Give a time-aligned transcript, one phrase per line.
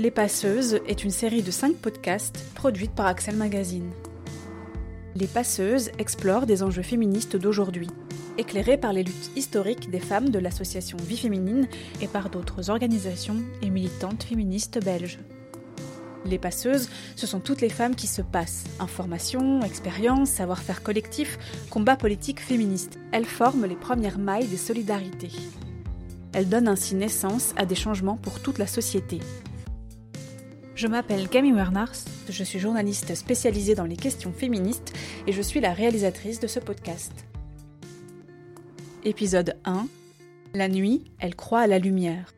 [0.00, 3.90] Les Passeuses est une série de 5 podcasts produite par Axel Magazine.
[5.14, 7.88] Les Passeuses explorent des enjeux féministes d'aujourd'hui,
[8.38, 11.68] éclairés par les luttes historiques des femmes de l'association Vie Féminine
[12.00, 15.18] et par d'autres organisations et militantes féministes belges.
[16.24, 18.64] Les passeuses, ce sont toutes les femmes qui se passent.
[18.78, 21.38] Information, expérience, savoir-faire collectif,
[21.68, 22.98] combat politique féministe.
[23.12, 25.32] Elles forment les premières mailles des solidarités.
[26.32, 29.20] Elles donnent ainsi naissance à des changements pour toute la société.
[30.80, 34.94] Je m'appelle Camille Wernars, je suis journaliste spécialisée dans les questions féministes
[35.26, 37.12] et je suis la réalisatrice de ce podcast.
[39.04, 39.86] Épisode 1
[40.54, 42.32] La nuit, elle croit à la lumière.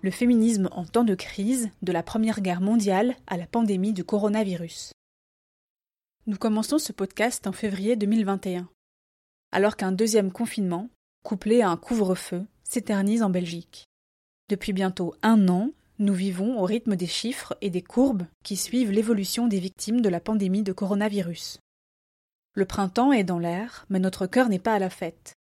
[0.00, 4.04] Le féminisme en temps de crise, de la Première Guerre mondiale à la pandémie du
[4.04, 4.94] coronavirus.
[6.26, 8.70] Nous commençons ce podcast en février 2021,
[9.52, 10.88] alors qu'un deuxième confinement,
[11.24, 13.84] couplé à un couvre-feu, s'éternise en Belgique.
[14.48, 18.90] Depuis bientôt un an, nous vivons au rythme des chiffres et des courbes qui suivent
[18.90, 21.60] l'évolution des victimes de la pandémie de coronavirus.
[22.54, 25.34] Le printemps est dans l'air, mais notre cœur n'est pas à la fête.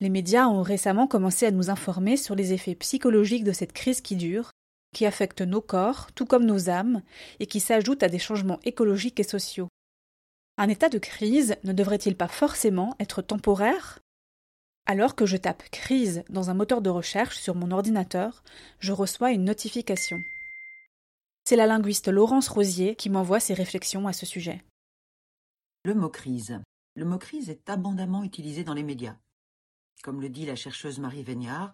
[0.00, 4.00] Les médias ont récemment commencé à nous informer sur les effets psychologiques de cette crise
[4.00, 4.50] qui dure,
[4.94, 7.02] qui affecte nos corps tout comme nos âmes,
[7.40, 9.68] et qui s'ajoute à des changements écologiques et sociaux.
[10.58, 13.98] Un état de crise ne devrait-il pas forcément être temporaire?
[14.86, 18.42] Alors que je tape crise dans un moteur de recherche sur mon ordinateur,
[18.80, 20.18] je reçois une notification.
[21.44, 24.62] C'est la linguiste Laurence Rosier qui m'envoie ses réflexions à ce sujet.
[25.84, 26.60] Le mot crise.
[26.96, 29.16] Le mot crise est abondamment utilisé dans les médias.
[30.02, 31.72] Comme le dit la chercheuse Marie Végnard,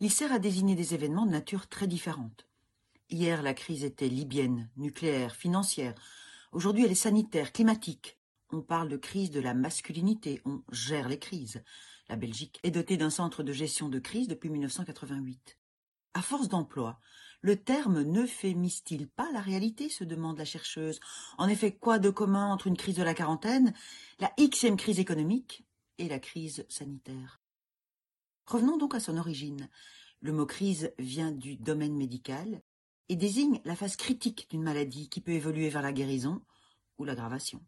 [0.00, 2.46] il sert à désigner des événements de nature très différente.
[3.10, 5.94] Hier, la crise était libyenne, nucléaire, financière.
[6.52, 8.18] Aujourd'hui, elle est sanitaire, climatique.
[8.50, 11.62] On parle de crise de la masculinité, on gère les crises.
[12.10, 15.56] La Belgique est dotée d'un centre de gestion de crise depuis 1988.
[16.14, 16.98] À force d'emploi,
[17.40, 20.98] le terme ne fémise-t-il pas la réalité se demande la chercheuse.
[21.38, 23.74] En effet, quoi de commun entre une crise de la quarantaine,
[24.18, 25.64] la xème crise économique
[25.98, 27.40] et la crise sanitaire?
[28.44, 29.68] Revenons donc à son origine.
[30.20, 32.60] Le mot crise vient du domaine médical
[33.08, 36.42] et désigne la phase critique d'une maladie qui peut évoluer vers la guérison
[36.98, 37.64] ou l'aggravation.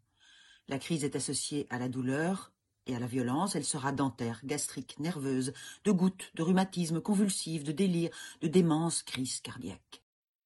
[0.67, 2.52] La crise est associée à la douleur,
[2.85, 7.71] et à la violence, elle sera dentaire, gastrique, nerveuse, de gouttes, de rhumatisme convulsif, de
[7.71, 8.11] délire,
[8.41, 10.03] de démence, crise cardiaque.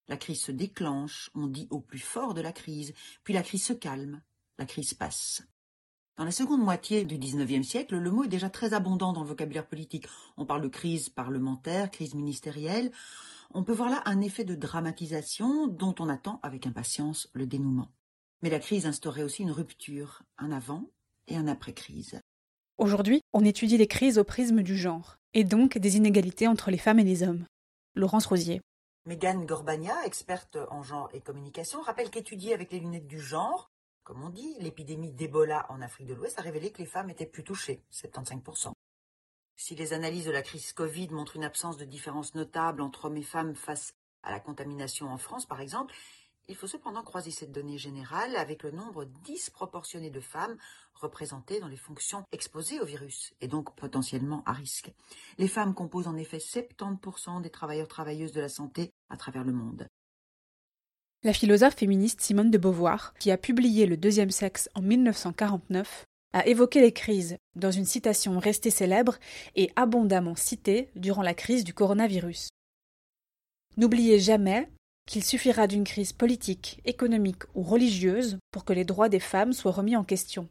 [0.08, 2.94] La crise se déclenche, on dit au plus fort de la crise,
[3.24, 4.22] puis la crise se calme,
[4.58, 5.44] la crise passe.
[6.16, 9.28] Dans la seconde moitié du XIXe siècle, le mot est déjà très abondant dans le
[9.28, 10.08] vocabulaire politique.
[10.36, 12.92] On parle de crise parlementaire, crise ministérielle.
[13.54, 17.92] On peut voir là un effet de dramatisation dont on attend avec impatience le dénouement.
[18.42, 20.90] Mais la crise instaurait aussi une rupture, un avant
[21.28, 22.20] et un après-crise.
[22.78, 26.78] Aujourd'hui, on étudie les crises au prisme du genre, et donc des inégalités entre les
[26.78, 27.44] femmes et les hommes.
[27.96, 28.62] Laurence Rosier.
[29.08, 33.72] Mégane Gorbania, experte en genre et communication, rappelle qu'étudier avec les lunettes du genre,
[34.04, 37.26] comme on dit, l'épidémie d'Ebola en Afrique de l'Ouest a révélé que les femmes étaient
[37.26, 38.74] plus touchées, 75%.
[39.56, 43.18] Si les analyses de la crise Covid montrent une absence de différence notable entre hommes
[43.18, 45.96] et femmes face à la contamination en France, par exemple,
[46.50, 50.58] il faut cependant croiser cette donnée générale avec le nombre disproportionné de femmes
[50.94, 54.92] représentées dans les fonctions exposées au virus et donc potentiellement à risque.
[55.38, 59.88] Les femmes composent en effet 70% des travailleurs-travailleuses de la santé à travers le monde.
[61.24, 66.46] La philosophe féministe Simone de Beauvoir, qui a publié Le deuxième sexe en 1949, a
[66.46, 69.18] évoqué les crises dans une citation restée célèbre
[69.56, 72.50] et abondamment citée durant la crise du coronavirus.
[73.78, 74.70] N'oubliez jamais
[75.08, 79.72] qu'il suffira d'une crise politique, économique ou religieuse pour que les droits des femmes soient
[79.72, 80.48] remis en question.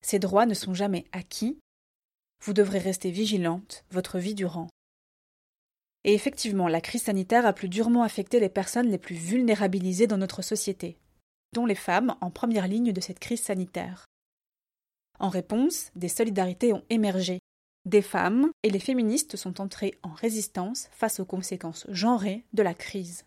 [0.00, 1.58] Ces droits ne sont jamais acquis.
[2.44, 4.68] Vous devrez rester vigilante votre vie durant.
[6.04, 10.18] Et effectivement, la crise sanitaire a plus durement affecté les personnes les plus vulnérabilisées dans
[10.18, 10.98] notre société,
[11.52, 14.06] dont les femmes en première ligne de cette crise sanitaire.
[15.20, 17.38] En réponse, des solidarités ont émergé.
[17.84, 22.74] Des femmes et les féministes sont entrées en résistance face aux conséquences genrées de la
[22.74, 23.24] crise.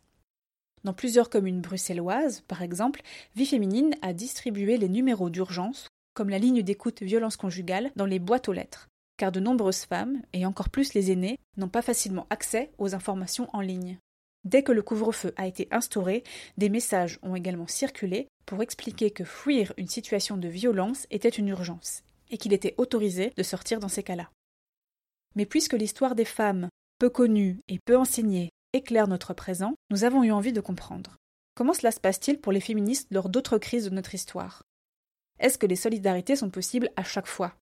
[0.86, 3.02] Dans plusieurs communes bruxelloises, par exemple,
[3.36, 8.20] Vie Féminine a distribué les numéros d'urgence, comme la ligne d'écoute violence conjugale, dans les
[8.20, 8.88] boîtes aux lettres,
[9.18, 13.50] car de nombreuses femmes, et encore plus les aînés, n'ont pas facilement accès aux informations
[13.52, 13.98] en ligne.
[14.44, 16.24] Dès que le couvre-feu a été instauré,
[16.60, 21.48] des messages ont également circulé pour expliquer que fuir une situation de violence était une
[21.48, 24.30] urgence, et qu'il était autorisé de sortir dans ces cas-là.
[25.34, 30.24] Mais puisque l'histoire des femmes, peu connue et peu enseignée, éclaire notre présent, nous avons
[30.24, 31.16] eu envie de comprendre.
[31.56, 34.64] Comment cela se passe-t-il pour les féministes lors d'autres crises de notre histoire?
[35.40, 37.56] Est-ce que les solidarités sont possibles à chaque fois?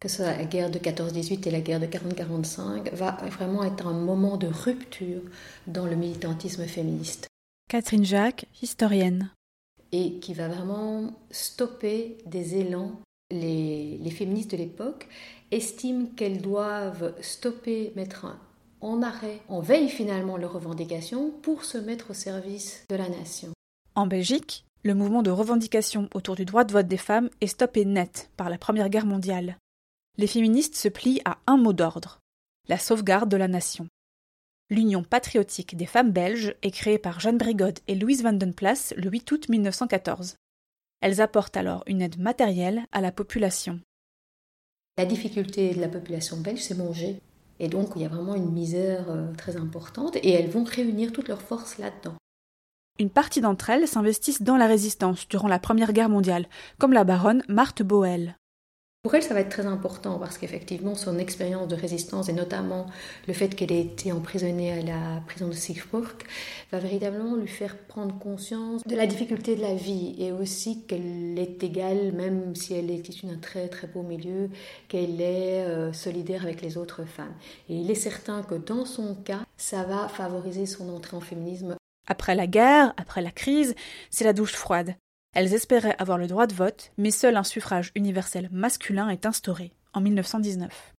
[0.00, 3.86] Que ce soit la guerre de 14-18 et la guerre de 40-45, va vraiment être
[3.86, 5.20] un moment de rupture
[5.66, 7.28] dans le militantisme féministe.
[7.68, 9.30] Catherine Jacques, historienne.
[9.92, 13.00] Et qui va vraiment stopper des élans.
[13.30, 15.08] Les, les féministes de l'époque
[15.50, 18.26] estiment qu'elles doivent stopper, mettre
[18.82, 23.52] en arrêt, en veille finalement leurs revendications pour se mettre au service de la nation.
[23.94, 27.84] En Belgique, le mouvement de revendication autour du droit de vote des femmes est stoppé
[27.84, 29.56] net par la Première Guerre mondiale.
[30.18, 32.18] Les féministes se plient à un mot d'ordre
[32.68, 33.88] la sauvegarde de la nation.
[34.70, 38.94] L'Union patriotique des femmes belges est créée par Jeanne Brigode et Louise Van Den Plas
[38.96, 40.36] le 8 août 1914.
[41.00, 43.80] Elles apportent alors une aide matérielle à la population.
[44.96, 47.20] La difficulté de la population belge, c'est manger.
[47.62, 51.12] Et donc, il y a vraiment une misère euh, très importante et elles vont réunir
[51.12, 52.16] toutes leurs forces là-dedans.
[52.98, 56.46] Une partie d'entre elles s'investissent dans la résistance durant la Première Guerre mondiale,
[56.78, 58.36] comme la baronne Marthe Boel.
[59.02, 62.86] Pour elle, ça va être très important parce qu'effectivement, son expérience de résistance et notamment
[63.26, 66.06] le fait qu'elle ait été emprisonnée à la prison de Siegburg
[66.70, 71.36] va véritablement lui faire prendre conscience de la difficulté de la vie et aussi qu'elle
[71.36, 74.50] est égale, même si elle est issue d'un très très beau milieu,
[74.86, 77.34] qu'elle est euh, solidaire avec les autres femmes.
[77.68, 81.74] Et il est certain que dans son cas, ça va favoriser son entrée en féminisme.
[82.06, 83.74] Après la guerre, après la crise,
[84.10, 84.94] c'est la douche froide.
[85.34, 89.72] Elles espéraient avoir le droit de vote, mais seul un suffrage universel masculin est instauré,
[89.94, 90.92] en 1919.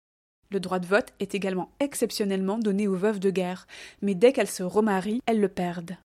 [0.50, 3.66] Le droit de vote est également exceptionnellement donné aux veuves de guerre,
[4.00, 5.96] mais dès qu'elles se remarient, elles le perdent.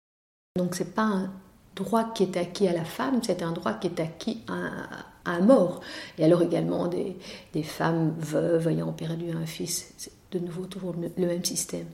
[0.56, 1.32] Donc c'est pas un
[1.76, 5.40] droit qui est acquis à la femme, c'est un droit qui est acquis à, un
[5.40, 5.80] mort.
[6.18, 7.16] Et alors également des,
[7.62, 11.86] femmes veuves ayant perdu un fils, c'est de nouveau toujours le même système.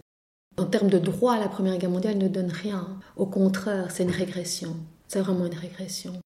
[0.58, 2.86] En termes de droit, la Première Guerre mondiale ne donne rien.
[3.16, 4.76] Au contraire, c'est une régression.
[5.08, 6.21] C'est vraiment une régression.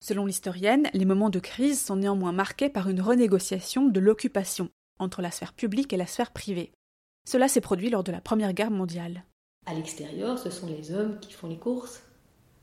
[0.00, 5.22] Selon l'historienne, les moments de crise sont néanmoins marqués par une renégociation de l'occupation entre
[5.22, 6.72] la sphère publique et la sphère privée.
[7.26, 9.24] Cela s'est produit lors de la Première Guerre mondiale.
[9.66, 12.02] À l'extérieur, ce sont les hommes qui font les courses.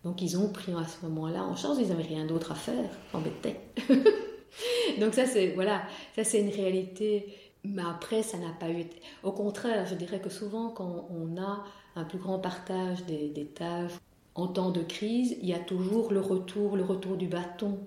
[0.03, 2.89] Donc ils ont pris à ce moment-là en charge, ils n'avaient rien d'autre à faire,
[3.13, 3.57] embêtés.
[4.99, 5.83] Donc ça c'est voilà,
[6.15, 7.33] ça c'est une réalité.
[7.65, 8.85] Mais après, ça n'a pas eu.
[9.23, 11.63] Au contraire, je dirais que souvent, quand on a
[11.95, 13.93] un plus grand partage des, des tâches,
[14.35, 17.79] en temps de crise, il y a toujours le retour, le retour du bâton,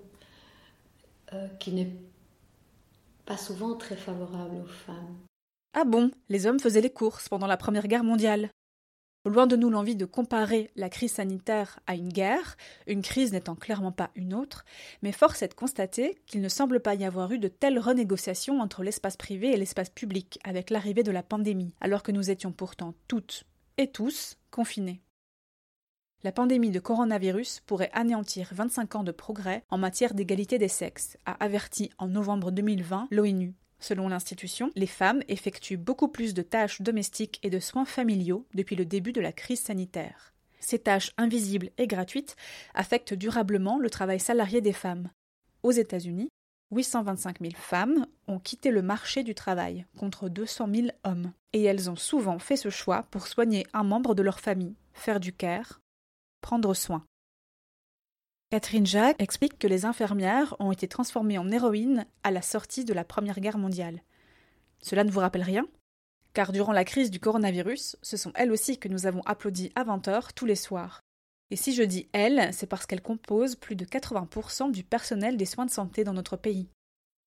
[1.33, 1.93] euh, qui n'est
[3.25, 5.17] pas souvent très favorable aux femmes.
[5.73, 8.49] Ah bon, les hommes faisaient les courses pendant la Première Guerre mondiale.
[9.25, 12.55] Loin de nous l'envie de comparer la crise sanitaire à une guerre,
[12.87, 14.63] une crise n'étant clairement pas une autre,
[15.01, 18.61] mais force est de constater qu'il ne semble pas y avoir eu de telles renégociations
[18.61, 22.53] entre l'espace privé et l'espace public avec l'arrivée de la pandémie, alors que nous étions
[22.53, 23.43] pourtant toutes
[23.77, 25.01] et tous confinés.
[26.23, 31.15] La pandémie de coronavirus pourrait anéantir 25 ans de progrès en matière d'égalité des sexes,
[31.27, 33.53] a averti en novembre 2020 l'ONU.
[33.79, 38.75] Selon l'institution, les femmes effectuent beaucoup plus de tâches domestiques et de soins familiaux depuis
[38.75, 40.33] le début de la crise sanitaire.
[40.59, 42.35] Ces tâches invisibles et gratuites
[42.73, 45.11] affectent durablement le travail salarié des femmes.
[45.61, 46.29] Aux États-Unis,
[46.71, 51.91] 825 000 femmes ont quitté le marché du travail, contre 200 000 hommes, et elles
[51.91, 55.79] ont souvent fait ce choix pour soigner un membre de leur famille, faire du care,
[56.73, 57.03] soin.
[58.49, 62.93] Catherine Jacques explique que les infirmières ont été transformées en héroïnes à la sortie de
[62.93, 64.01] la Première Guerre mondiale.
[64.81, 65.67] Cela ne vous rappelle rien?
[66.33, 69.83] Car durant la crise du coronavirus, ce sont elles aussi que nous avons applaudi à
[69.83, 71.01] 20h tous les soirs.
[71.49, 75.45] Et si je dis elles, c'est parce qu'elles composent plus de 80% du personnel des
[75.45, 76.69] soins de santé dans notre pays.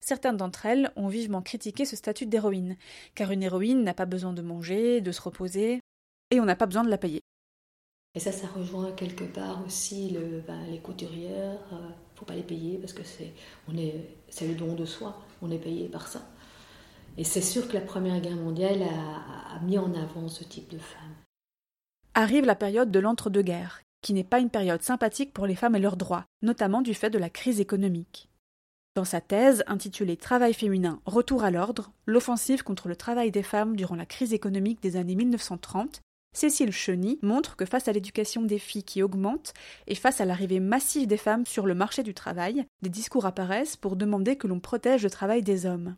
[0.01, 2.77] Certaines d'entre elles ont vivement critiqué ce statut d'héroïne,
[3.15, 5.81] car une héroïne n'a pas besoin de manger, de se reposer,
[6.31, 7.21] et on n'a pas besoin de la payer.
[8.15, 11.59] Et ça, ça rejoint quelque part aussi ben, les couturières.
[11.71, 13.33] Il euh, ne faut pas les payer parce que c'est,
[13.69, 13.95] on est,
[14.29, 15.17] c'est le don de soi.
[15.43, 16.21] On est payé par ça.
[17.17, 20.79] Et c'est sûr que la Première Guerre mondiale a mis en avant ce type de
[20.79, 21.15] femmes.
[22.15, 25.81] Arrive la période de l'entre-deux-guerres, qui n'est pas une période sympathique pour les femmes et
[25.81, 28.29] leurs droits, notamment du fait de la crise économique.
[28.97, 33.77] Dans sa thèse intitulée Travail féminin, retour à l'ordre, l'offensive contre le travail des femmes
[33.77, 36.01] durant la crise économique des années 1930,
[36.33, 39.53] Cécile Cheny montre que face à l'éducation des filles qui augmente
[39.89, 43.77] et face à l'arrivée massive des femmes sur le marché du travail, des discours apparaissent
[43.77, 45.97] pour demander que l'on protège le travail des hommes.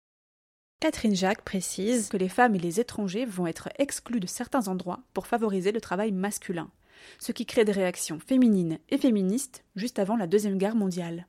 [0.81, 5.03] Catherine Jacques précise que les femmes et les étrangers vont être exclus de certains endroits
[5.12, 6.71] pour favoriser le travail masculin,
[7.19, 11.27] ce qui crée des réactions féminines et féministes juste avant la Deuxième Guerre mondiale.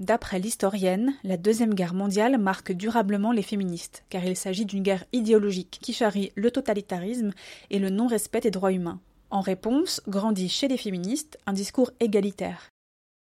[0.00, 5.04] D'après l'historienne, la Deuxième Guerre mondiale marque durablement les féministes, car il s'agit d'une guerre
[5.12, 7.32] idéologique qui charrie le totalitarisme
[7.70, 9.00] et le non-respect des droits humains.
[9.30, 12.70] En réponse, grandit chez les féministes un discours égalitaire.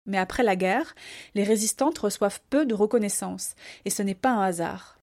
[0.04, 0.94] Mais après la guerre,
[1.34, 3.54] les résistantes reçoivent peu de reconnaissance,
[3.86, 4.98] et ce n'est pas un hasard.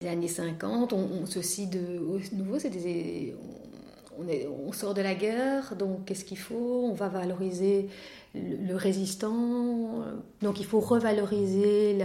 [0.00, 1.78] Les années 50, on, ceci de
[2.32, 2.70] nouveau, c'est
[4.18, 6.84] on, sort de la guerre, donc qu'est-ce qu'il faut?
[6.84, 7.88] On va valoriser
[8.34, 10.04] le, résistant,
[10.42, 11.98] donc il faut revaloriser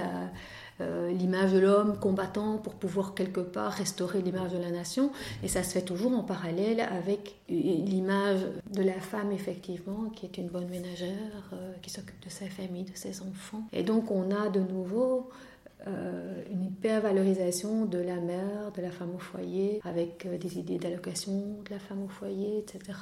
[0.82, 5.12] euh, l'image de l'homme combattant pour pouvoir quelque part restaurer l'image de la nation.
[5.43, 8.39] Et ça se fait toujours en parallèle avec l'image
[8.72, 12.84] de la femme, effectivement, qui est une bonne ménagère, euh, qui s'occupe de sa famille,
[12.84, 13.63] de ses enfants.
[13.72, 15.29] Et donc on a de nouveau
[15.87, 20.77] euh, une hyper-valorisation de la mère, de la femme au foyer, avec euh, des idées
[20.77, 22.99] d'allocation de la femme au foyer, etc.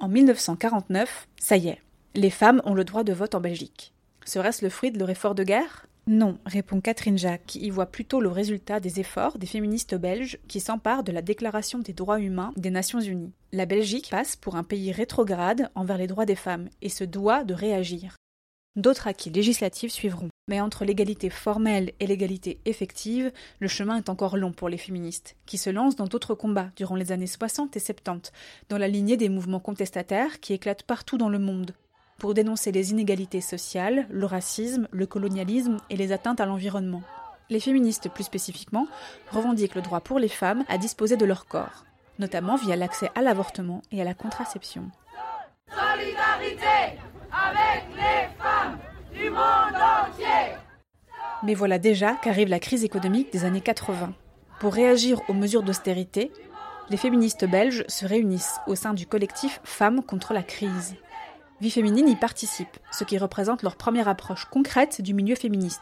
[0.00, 1.78] En 1949, ça y est,
[2.14, 3.92] les femmes ont le droit de vote en Belgique.
[4.24, 5.86] Serait-ce le fruit de leur effort de guerre?
[6.08, 10.38] Non, répond Catherine Jacques, qui y voit plutôt le résultat des efforts des féministes belges
[10.48, 13.32] qui s'emparent de la Déclaration des droits humains des Nations Unies.
[13.52, 17.44] La Belgique passe pour un pays rétrograde envers les droits des femmes et se doit
[17.44, 18.16] de réagir.
[18.74, 20.31] D'autres acquis législatifs suivront.
[20.48, 23.30] Mais entre l'égalité formelle et l'égalité effective,
[23.60, 26.96] le chemin est encore long pour les féministes, qui se lancent dans d'autres combats durant
[26.96, 28.32] les années 60 et 70,
[28.68, 31.76] dans la lignée des mouvements contestataires qui éclatent partout dans le monde,
[32.18, 37.02] pour dénoncer les inégalités sociales, le racisme, le colonialisme et les atteintes à l'environnement.
[37.48, 38.88] Les féministes, plus spécifiquement,
[39.30, 41.84] revendiquent le droit pour les femmes à disposer de leur corps,
[42.18, 44.90] notamment via l'accès à l'avortement et à la contraception.
[45.68, 46.98] Solidarité
[47.30, 48.78] avec les femmes
[51.42, 54.12] Mais voilà déjà qu'arrive la crise économique des années 80.
[54.60, 56.30] Pour réagir aux mesures d'austérité,
[56.88, 60.94] les féministes belges se réunissent au sein du collectif Femmes contre la crise.
[61.60, 65.80] Vie féminine y participe, ce qui représente leur première approche concrète du milieu féministe.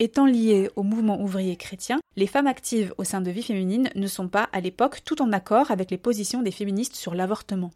[0.00, 4.06] Étant liées au mouvement ouvrier chrétien, les femmes actives au sein de Vie féminine ne
[4.08, 7.70] sont pas, à l'époque, tout en accord avec les positions des féministes sur l'avortement.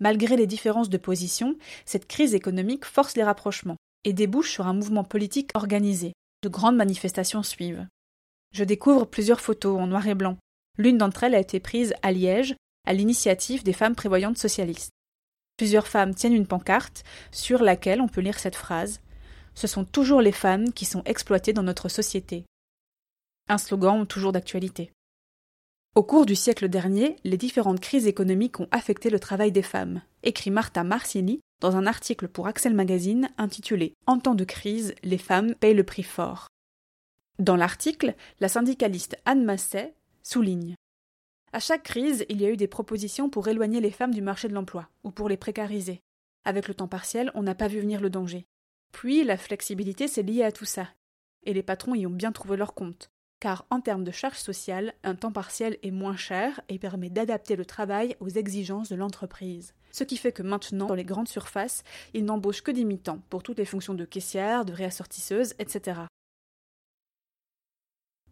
[0.00, 4.72] Malgré les différences de position, cette crise économique force les rapprochements et débouche sur un
[4.72, 6.12] mouvement politique organisé.
[6.42, 7.86] De grandes manifestations suivent.
[8.52, 10.36] Je découvre plusieurs photos en noir et blanc.
[10.76, 12.54] L'une d'entre elles a été prise à Liège,
[12.86, 14.92] à l'initiative des femmes prévoyantes socialistes.
[15.56, 17.02] Plusieurs femmes tiennent une pancarte
[17.32, 19.00] sur laquelle on peut lire cette phrase
[19.54, 22.44] Ce sont toujours les femmes qui sont exploitées dans notre société.
[23.48, 24.92] Un slogan toujours d'actualité.
[25.96, 30.02] Au cours du siècle dernier, les différentes crises économiques ont affecté le travail des femmes,
[30.22, 35.18] écrit Martha Marcieni dans un article pour Axel Magazine intitulé En temps de crise, les
[35.18, 36.48] femmes payent le prix fort.
[37.38, 40.74] Dans l'article, la syndicaliste Anne Masset souligne
[41.52, 44.48] À chaque crise, il y a eu des propositions pour éloigner les femmes du marché
[44.48, 46.00] de l'emploi ou pour les précariser.
[46.44, 48.46] Avec le temps partiel, on n'a pas vu venir le danger.
[48.92, 50.88] Puis la flexibilité s'est liée à tout ça,
[51.44, 53.10] et les patrons y ont bien trouvé leur compte
[53.40, 57.56] car en termes de charge sociale, un temps partiel est moins cher et permet d'adapter
[57.56, 59.74] le travail aux exigences de l'entreprise.
[59.90, 61.82] Ce qui fait que maintenant, dans les grandes surfaces,
[62.14, 66.00] ils n'embauchent que des mi-temps pour toutes les fonctions de caissière, de réassortisseuse, etc.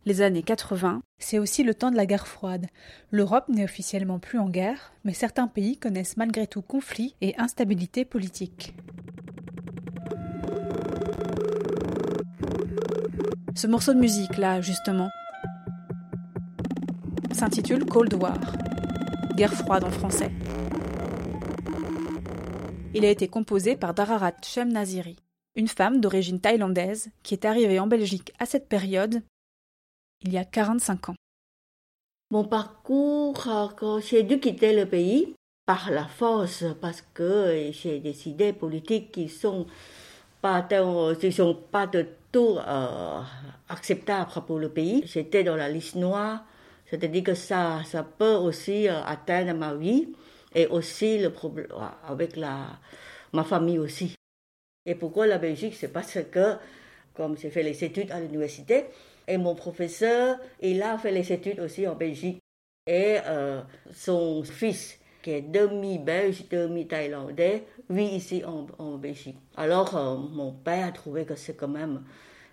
[0.04, 2.66] Les années 80, c'est aussi le temps de la guerre froide.
[3.10, 8.04] L'Europe n'est officiellement plus en guerre, mais certains pays connaissent malgré tout conflits et instabilité
[8.04, 8.74] politique.
[13.56, 15.08] Ce morceau de musique là, justement,
[17.32, 18.38] s'intitule Cold War,
[19.34, 20.30] guerre froide en français.
[22.96, 25.16] Il a été composé par Dararat Shem Naziri,
[25.54, 29.20] une femme d'origine thaïlandaise qui est arrivée en Belgique à cette période
[30.22, 31.14] il y a 45 ans.
[32.30, 33.34] Mon parcours,
[33.76, 35.34] quand j'ai dû quitter le pays
[35.66, 39.66] par la force parce que j'ai des idées politiques qui sont
[40.40, 40.66] pas,
[41.20, 43.20] qui sont pas de euh,
[43.68, 45.02] acceptable pour le pays.
[45.04, 46.46] J'étais dans la liste noire,
[46.86, 50.08] c'est-à-dire que ça, ça peut aussi euh, atteindre ma vie
[50.56, 52.80] et aussi le problème euh, avec la,
[53.32, 54.16] ma famille aussi.
[54.84, 56.56] Et pourquoi la Belgique C'est parce que,
[57.14, 58.86] comme j'ai fait les études à l'université,
[59.28, 62.40] et mon professeur, il a fait les études aussi en Belgique.
[62.88, 63.16] Et
[63.92, 69.38] son fils, qui est demi-belge, demi-thaïlandais, vit ici en, Belgique.
[69.56, 69.92] Alors,
[70.30, 72.04] mon père a trouvé que c'est quand même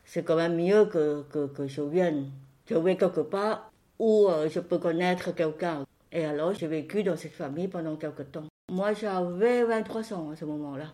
[0.05, 2.31] c'est quand même mieux que, que, que, je vienne.
[2.65, 5.85] Je vais quelque part où euh, je peux connaître quelqu'un.
[6.15, 8.45] Et alors, j'ai vécu dans cette famille pendant quelque temps.
[8.71, 10.91] Moi, j'avais 23 ans à ce moment-là.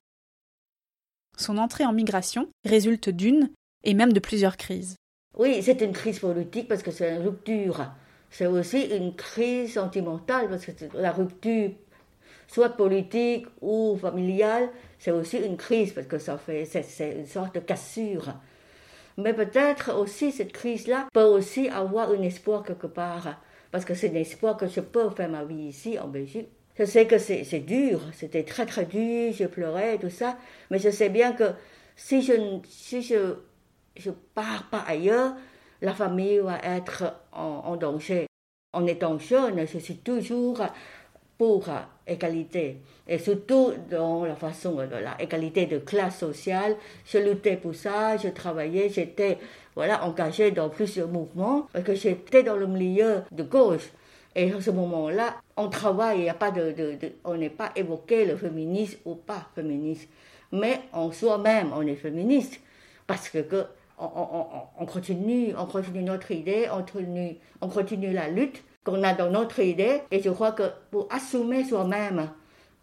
[1.38, 3.49] Son entrée en migration résulte d'une
[3.83, 4.95] et même de plusieurs crises.
[5.38, 7.91] Oui, c'est une crise politique parce que c'est une rupture.
[8.29, 11.71] C'est aussi une crise sentimentale parce que la rupture,
[12.47, 17.55] soit politique ou familiale, c'est aussi une crise parce que ça fait, c'est une sorte
[17.55, 18.33] de cassure.
[19.17, 23.41] Mais peut-être aussi cette crise-là peut aussi avoir un espoir quelque part.
[23.71, 26.49] Parce que c'est un espoir que je peux faire ma vie ici en Belgique.
[26.77, 30.38] Je sais que c'est dur, c'était très très dur, je pleurais, tout ça.
[30.71, 31.51] Mais je sais bien que
[31.97, 32.33] si je
[32.63, 33.35] si je,
[33.97, 35.35] je pars pas ailleurs,
[35.81, 38.27] la famille va être en, en danger.
[38.71, 40.61] En étant jeune, je suis toujours
[41.39, 41.63] pour
[42.05, 42.81] égalité.
[43.08, 46.75] Et surtout dans la façon de la égalité de classe sociale.
[47.05, 49.38] Je luttais pour ça, je travaillais, j'étais
[49.74, 53.89] voilà, engagée dans plusieurs mouvements, parce que j'étais dans le milieu de gauche.
[54.36, 56.75] Et à ce moment-là, on travaille, il y a pas de,
[57.24, 60.10] on n'est pas évoqué le féminisme ou pas féministe.
[60.51, 62.60] Mais en soi-même, on est féministe.
[63.08, 63.65] Parce que, que
[63.98, 64.46] on, on,
[64.77, 69.29] on, continue, on continue notre idée, on continue, on continue la lutte qu'on a dans
[69.29, 70.01] notre idée.
[70.12, 72.31] Et je crois que pour assumer soi-même,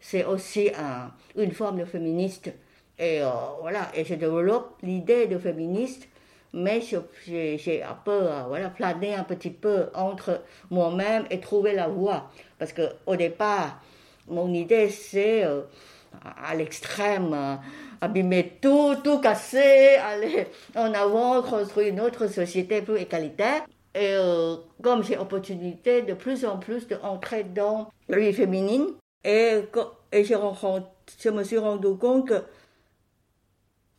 [0.01, 2.53] c'est aussi un, une forme de féministe.
[2.99, 3.29] Et euh,
[3.61, 6.09] voilà, et je développe l'idée de féministe,
[6.53, 11.89] mais j'ai un peu euh, voilà, plané un petit peu entre moi-même et trouver la
[11.89, 12.31] voie.
[12.59, 13.81] Parce qu'au départ,
[14.29, 15.63] mon idée, c'est euh,
[16.43, 17.59] à l'extrême,
[18.01, 23.67] abîmer tout, tout casser, aller en avant, construire une autre société plus égalitaire.
[23.99, 24.15] Et
[24.83, 28.89] comme j'ai opportunité de plus en plus d'entrer dans la vie féminine,
[29.25, 29.63] et,
[30.13, 32.43] et je, me suis rendu compte que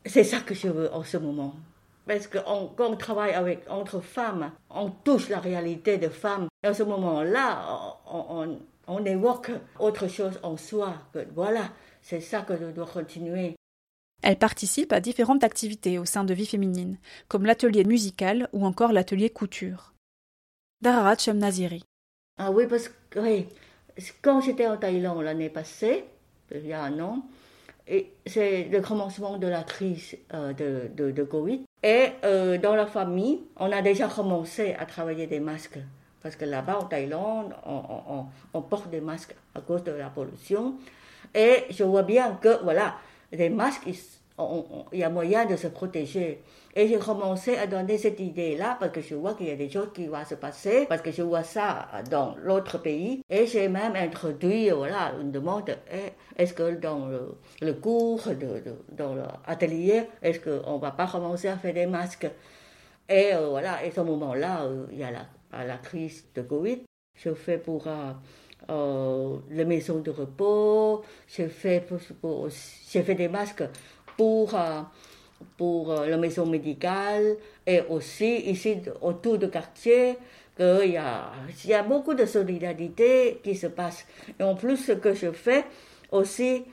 [0.06, 1.54] c'est ça que je veux en ce moment.
[2.06, 6.48] Parce que quand on travaille avec, entre femmes, on touche la réalité des femmes.
[6.62, 7.58] Et en ce moment-là,
[8.10, 10.94] on, on, évoque autre chose en soi.
[11.12, 11.64] Que voilà,
[12.00, 13.57] c'est ça que je dois continuer.
[14.22, 16.98] Elle participe à différentes activités au sein de Vie Féminine,
[17.28, 19.94] comme l'atelier musical ou encore l'atelier couture.
[20.80, 21.84] Dararat Naziri.
[22.38, 23.46] Ah oui, parce que oui,
[24.22, 26.04] quand j'étais en Thaïlande l'année passée,
[26.52, 27.26] il y a un an,
[28.26, 31.64] c'est le commencement de la crise euh, de, Covid.
[31.82, 35.78] Et euh, dans la famille, on a déjà commencé à travailler des masques.
[36.22, 40.74] Parce que là-bas, en Thaïlande, on, porte des masques à cause de la pollution.
[41.34, 42.96] Et je vois bien que, voilà,
[43.32, 43.88] les masques,
[44.92, 46.42] il y a moyen de se protéger.
[46.74, 49.68] Et j'ai commencé à donner cette idée-là parce que je vois qu'il y a des
[49.68, 53.22] choses qui vont se passer, parce que je vois ça dans l'autre pays.
[53.28, 57.08] Et j'ai même introduit voilà, une demande, eh, est-ce que dans
[57.60, 62.28] le, cours, de, dans l'atelier, est-ce qu'on ne va pas commencer à faire des masques?
[63.08, 66.82] Et euh, voilà, et ce moment-là, euh, il y a la, la, crise de Covid.
[67.14, 67.86] Je fais pour...
[67.86, 68.12] Euh,
[68.68, 71.84] les maisons de repos, j'ai fait,
[72.84, 73.64] fait des masques
[74.16, 74.54] pour
[75.56, 80.18] pour euh, la maison médicale et aussi ici autour du quartier
[80.56, 81.30] qu'il y a,
[81.64, 84.06] il y a beaucoup de solidarité qui se passe.
[84.38, 85.64] Et en plus, ce que je fais
[86.10, 86.64] aussi,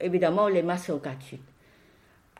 [0.00, 1.40] évidemment, les masques sont gratuits.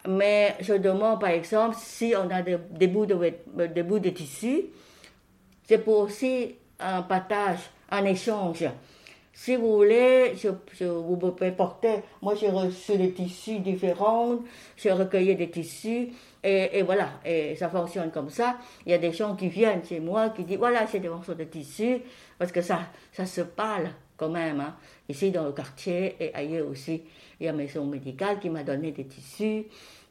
[0.07, 4.67] Mais je demande, par exemple, si on a des, bouts, de, des bouts de tissu,
[5.67, 7.59] c'est pour aussi un partage,
[7.95, 8.65] un échange.
[9.37, 10.35] Si vous voulez,
[10.81, 12.03] vous pouvez porter.
[12.23, 14.39] Moi, j'ai reçu des tissus différents,
[14.77, 16.11] j'ai recueilli des tissus,
[16.45, 18.59] et, voilà, et ça fonctionne comme ça.
[18.87, 21.35] Il y a des gens qui viennent chez moi, qui disent voilà, c'est des morceaux
[21.35, 22.01] de tissu,
[22.39, 22.81] parce que ça,
[23.13, 24.61] ça se parle quand même.
[24.61, 24.77] Hein.
[25.09, 27.03] Ici, dans le quartier et ailleurs aussi,
[27.41, 29.65] il y a une maison médicale qui m'a donné des tissus,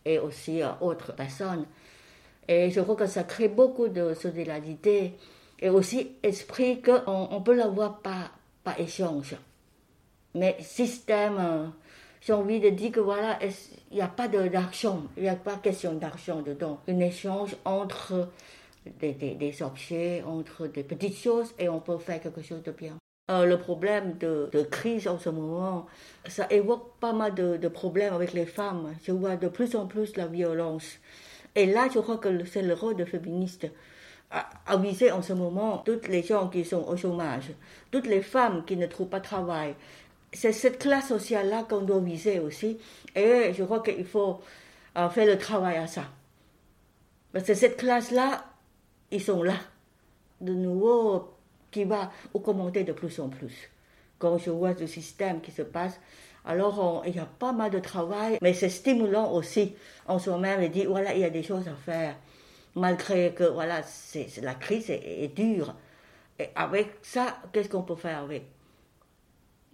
[0.04, 1.66] et aussi à autres personnes.
[2.46, 5.14] Et je crois que ça crée beaucoup de solidarité,
[5.64, 8.32] et aussi esprit qu'on on peut l'avoir pas
[8.64, 9.36] pas échange.
[10.36, 11.68] Mais système, euh,
[12.22, 13.40] j'ai envie de dire que voilà,
[13.92, 16.80] il n'y a pas d'argent, il n'y a pas question d'argent dedans.
[16.88, 18.30] Un échange entre
[19.00, 22.96] des, objets, entre des petites choses et on peut faire quelque chose de bien.
[23.32, 25.86] Euh, le problème de, de, crise en ce moment,
[26.28, 28.94] ça évoque pas mal de, de, problèmes avec les femmes.
[29.04, 31.00] Je vois de plus en plus la violence.
[31.56, 33.68] Et là, je crois que c'est le rôle de féministe
[34.34, 37.52] à, viser en ce moment toutes les gens qui sont au chômage,
[37.92, 39.76] toutes les femmes qui ne trouvent pas de travail.
[40.32, 42.80] C'est cette classe sociale-là qu'on doit viser aussi.
[43.16, 44.42] Et je crois qu'il faut
[44.98, 46.06] euh, faire le travail à ça.
[47.32, 48.44] Parce que cette classe-là,
[49.12, 49.58] ils sont là.
[50.42, 51.34] De nouveau,
[51.70, 53.70] qui va augmenter de plus en plus.
[54.18, 56.00] Quand je vois ce système qui se passe,
[56.46, 59.76] alors il y a pas mal de travail, mais c'est stimulant aussi
[60.08, 62.16] en soi-même de dire, voilà, il y a des choses à faire
[62.76, 65.76] malgré que voilà, c'est, la crise est, dure.
[66.40, 68.44] Et avec ça, qu'est-ce qu'on peut faire avec?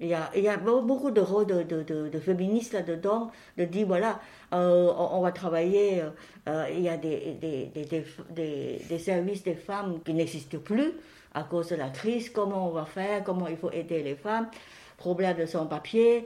[0.01, 3.65] Il y, a, il y a beaucoup de rôles de, de, de, féministes là-dedans, de
[3.65, 4.21] dire voilà,
[4.53, 6.03] euh, on, va travailler,
[6.47, 10.93] euh, il y a des, des, des, des, services des femmes qui n'existent plus
[11.33, 14.47] à cause de la crise, comment on va faire, comment il faut aider les femmes,
[14.95, 16.25] problème de sans-papier,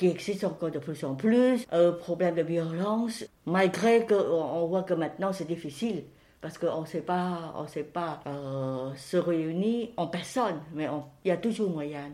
[0.00, 4.94] qui existe encore de plus en plus, euh, problème de violence, malgré qu'on voit que
[4.94, 6.04] maintenant c'est difficile
[6.40, 10.88] parce qu'on ne sait pas, on sait pas euh, se réunir en personne, mais
[11.26, 12.12] il y a toujours moyen.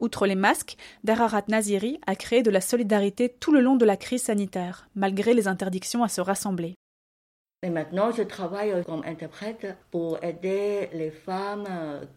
[0.00, 3.96] Outre les masques, Dararat Naziri a créé de la solidarité tout le long de la
[3.96, 6.74] crise sanitaire, malgré les interdictions à se rassembler.
[7.62, 11.68] Et maintenant, je travaille comme interprète pour aider les femmes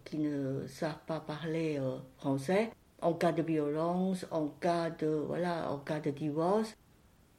[0.06, 1.80] qui ne savent pas parler
[2.18, 2.72] français
[3.04, 6.76] en cas de violence, en cas de, voilà, en cas de divorce.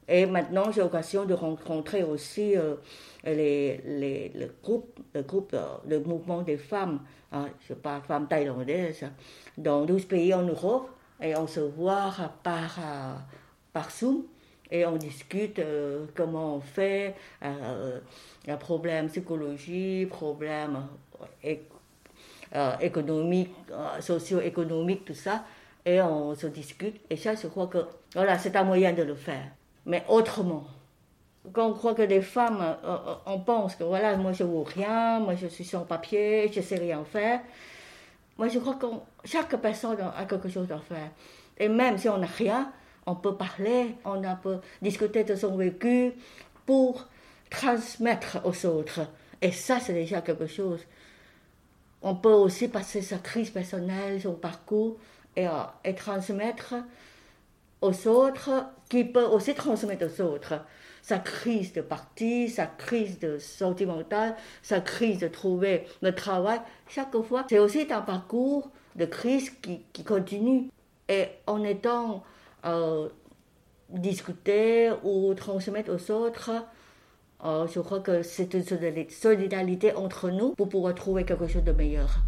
[0.07, 2.75] Et maintenant, j'ai l'occasion de rencontrer aussi euh,
[3.23, 6.99] les, les, le groupe, le, groupe, euh, mouvement des femmes,
[7.31, 9.03] hein, je parle femmes thaïlandaises,
[9.57, 10.89] dans 12 pays en Europe.
[11.21, 13.15] Et on se voit par, euh,
[13.73, 14.25] par Zoom
[14.69, 15.61] et on discute
[16.15, 20.87] comment on fait, un problème psychologique, problème
[22.81, 23.53] économique,
[23.99, 25.43] socio-économique, tout ça
[25.85, 26.99] et on se discute.
[27.09, 29.51] Et ça, je crois que voilà, c'est un moyen de le faire,
[29.85, 30.65] mais autrement.
[31.53, 34.49] Quand on croit que les femmes, euh, euh, on pense que voilà, moi je ne
[34.49, 37.41] vaux rien, moi je suis sans papier, je ne sais rien faire.
[38.37, 38.87] Moi je crois que
[39.23, 41.11] chaque personne a quelque chose à faire.
[41.57, 42.71] Et même si on n'a rien,
[43.05, 46.13] on peut parler, on peut discuter de son vécu
[46.65, 47.05] pour
[47.51, 49.01] transmettre aux autres.
[49.39, 50.79] Et ça, c'est déjà quelque chose.
[52.07, 54.95] On peut aussi passer sa crise personnelle, son parcours,
[55.35, 55.47] et,
[55.83, 56.75] et transmettre
[57.81, 58.51] aux autres,
[58.87, 60.61] qui peut aussi transmettre aux autres
[61.01, 66.61] sa crise de partie, sa crise de sentimentale, sa crise de trouver le travail.
[66.87, 70.69] Chaque fois, c'est aussi un parcours de crise qui, qui continue.
[71.09, 72.23] Et en étant
[72.65, 73.09] euh,
[73.89, 76.51] discuté ou transmettre aux autres,
[77.45, 78.63] euh, je crois que c'est une
[79.09, 82.23] solidarité entre nous pour pouvoir trouver quelque chose de meilleur.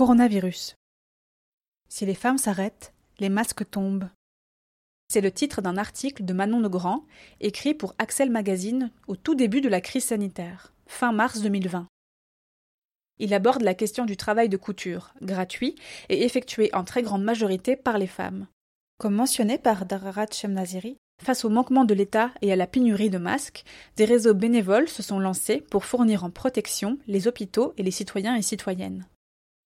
[0.00, 0.76] Coronavirus.
[1.90, 4.08] Si les femmes s'arrêtent, les masques tombent.
[5.08, 7.04] C'est le titre d'un article de Manon Legrand,
[7.42, 11.86] écrit pour Axel Magazine au tout début de la crise sanitaire, fin mars 2020.
[13.18, 15.74] Il aborde la question du travail de couture, gratuit
[16.08, 18.46] et effectué en très grande majorité par les femmes.
[18.98, 23.18] Comme mentionné par Dararat Shemnaziri, face au manquement de l'État et à la pénurie de
[23.18, 23.64] masques,
[23.96, 28.34] des réseaux bénévoles se sont lancés pour fournir en protection les hôpitaux et les citoyens
[28.34, 29.04] et citoyennes.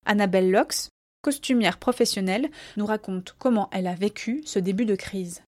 [0.06, 0.90] Annabelle Lox,
[1.22, 5.42] costumière professionnelle, nous raconte comment elle a vécu ce début de crise.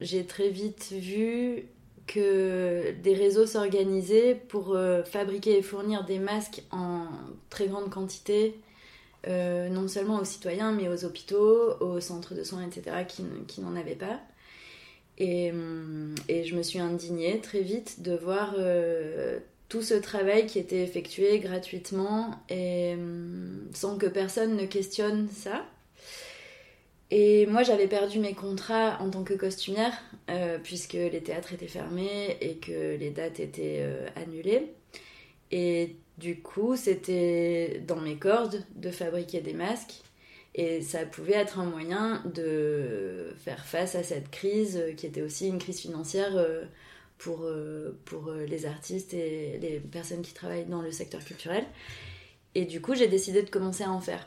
[0.00, 1.64] J'ai très vite vu
[2.06, 7.06] que des réseaux s'organisaient pour euh, fabriquer et fournir des masques en
[7.48, 8.56] très grande quantité,
[9.28, 13.06] euh, non seulement aux citoyens, mais aux hôpitaux, aux centres de soins, etc.,
[13.46, 14.20] qui, n'en avaient pas.
[15.18, 15.52] Et,
[16.28, 19.38] et, je me suis indignée très vite de voir euh,
[19.72, 25.64] tout ce travail qui était effectué gratuitement et hum, sans que personne ne questionne ça.
[27.10, 29.94] Et moi, j'avais perdu mes contrats en tant que costumière,
[30.28, 34.74] euh, puisque les théâtres étaient fermés et que les dates étaient euh, annulées.
[35.50, 40.02] Et du coup, c'était dans mes cordes de fabriquer des masques.
[40.54, 45.22] Et ça pouvait être un moyen de faire face à cette crise, euh, qui était
[45.22, 46.32] aussi une crise financière
[47.24, 51.64] pour euh, les artistes et les personnes qui travaillent dans le secteur culturel.
[52.54, 54.26] Et du coup, j'ai décidé de commencer à en faire.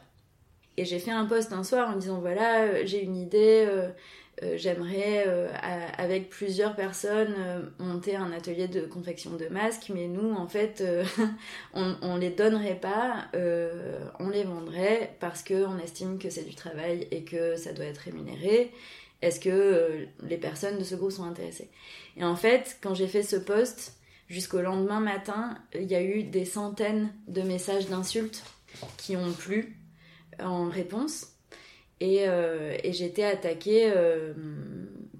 [0.77, 3.67] Et j'ai fait un post un soir en disant voilà, euh, j'ai une idée,
[4.55, 5.25] j'aimerais
[5.97, 7.34] avec plusieurs personnes
[7.79, 10.84] monter un atelier de confection de masques, mais nous, en fait,
[11.73, 13.27] on, on les donnerait pas,
[14.19, 17.99] on les vendrait parce qu'on estime que c'est du travail et que ça doit être
[17.99, 18.73] rémunéré
[19.21, 21.69] est-ce que euh, les personnes de ce groupe sont intéressées?
[22.17, 23.97] Et en fait, quand j'ai fait ce post,
[24.28, 28.43] jusqu'au lendemain matin, il y a eu des centaines de messages d'insultes
[28.97, 29.78] qui ont plu
[30.39, 31.28] en réponse.
[32.01, 34.34] Et, euh, été attaquée euh,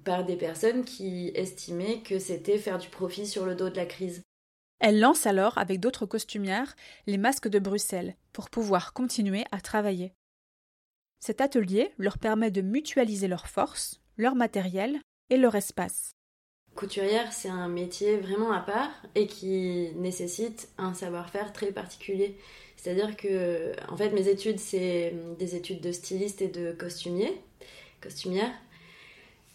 [0.04, 3.86] par des personnes qui estimaient que c'était faire du profit sur le dos de la
[3.86, 4.22] crise.
[4.78, 10.12] Elle lance alors, avec d'autres costumières, les masques de Bruxelles pour pouvoir continuer à travailler.
[11.20, 15.00] Cet atelier leur permet de mutualiser leurs forces, leur matériel
[15.30, 16.12] et leur espace.
[16.74, 22.36] Couturière, c'est un métier vraiment à part et qui nécessite un savoir-faire très particulier.
[22.76, 27.40] C'est-à-dire que, en fait, mes études, c'est des études de styliste et de costumier,
[28.02, 28.52] costumière.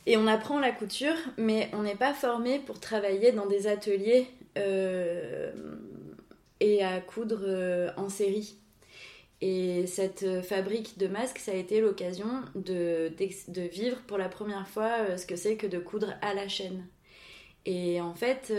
[0.07, 4.27] Et on apprend la couture, mais on n'est pas formé pour travailler dans des ateliers
[4.57, 5.51] euh,
[6.59, 8.55] et à coudre euh, en série.
[9.41, 13.11] Et cette euh, fabrique de masques, ça a été l'occasion de,
[13.71, 16.85] vivre pour la première fois euh, ce que c'est que de coudre à la chaîne.
[17.65, 18.51] Et en fait,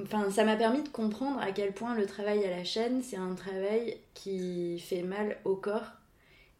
[0.00, 3.16] enfin, ça m'a permis de comprendre à quel point le travail à la chaîne, c'est
[3.16, 5.90] un travail qui fait mal au corps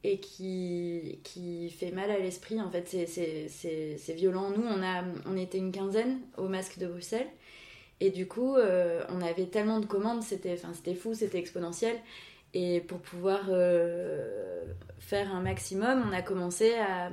[0.02, 2.60] et qui, qui fait mal à l'esprit.
[2.60, 4.50] En fait, c'est violent.
[4.50, 7.28] Nous, on, a, on était une quinzaine au masque de Bruxelles.
[8.00, 10.56] Et du coup, euh, on avait tellement de commandes, c'était
[10.94, 11.96] fou, c'était exponentiel.
[12.54, 14.64] Et pour pouvoir euh,
[14.98, 17.10] faire un maximum, on a commencé à,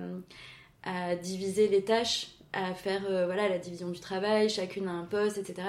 [1.22, 5.38] diviser les tâches, à faire euh, voilà, la division du travail, chacune a un poste,
[5.38, 5.68] etc.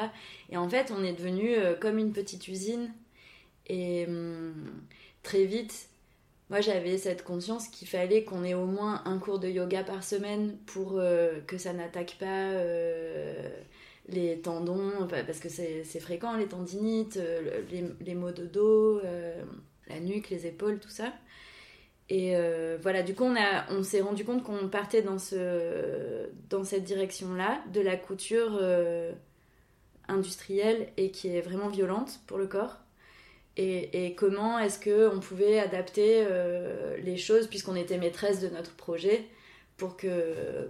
[0.51, 2.93] Et en fait, on est devenu comme une petite usine.
[3.67, 4.55] Et hum,
[5.25, 5.89] très vite,
[6.51, 10.05] moi j'avais cette conscience qu'il fallait qu'on ait au moins un cours de yoga par
[10.05, 11.01] semaine pour
[11.47, 12.53] que ça n'attaque pas
[14.09, 19.01] les tendons, parce que c'est fréquent, les tendinites, euh, les, les, maux de dos,
[19.89, 21.13] la nuque, les épaules, tout ça.
[22.11, 22.35] Et
[22.81, 23.37] voilà, du coup, on,
[23.71, 28.59] on s'est rendu compte qu'on partait dans, ce, dans cette direction-là, de la couture
[30.09, 32.79] industrielle et qui est vraiment violente pour le corps
[33.61, 39.27] et, comment est-ce qu'on pouvait adapter euh, les choses puisqu'on était maîtresse de notre projet
[39.77, 40.09] pour qu'on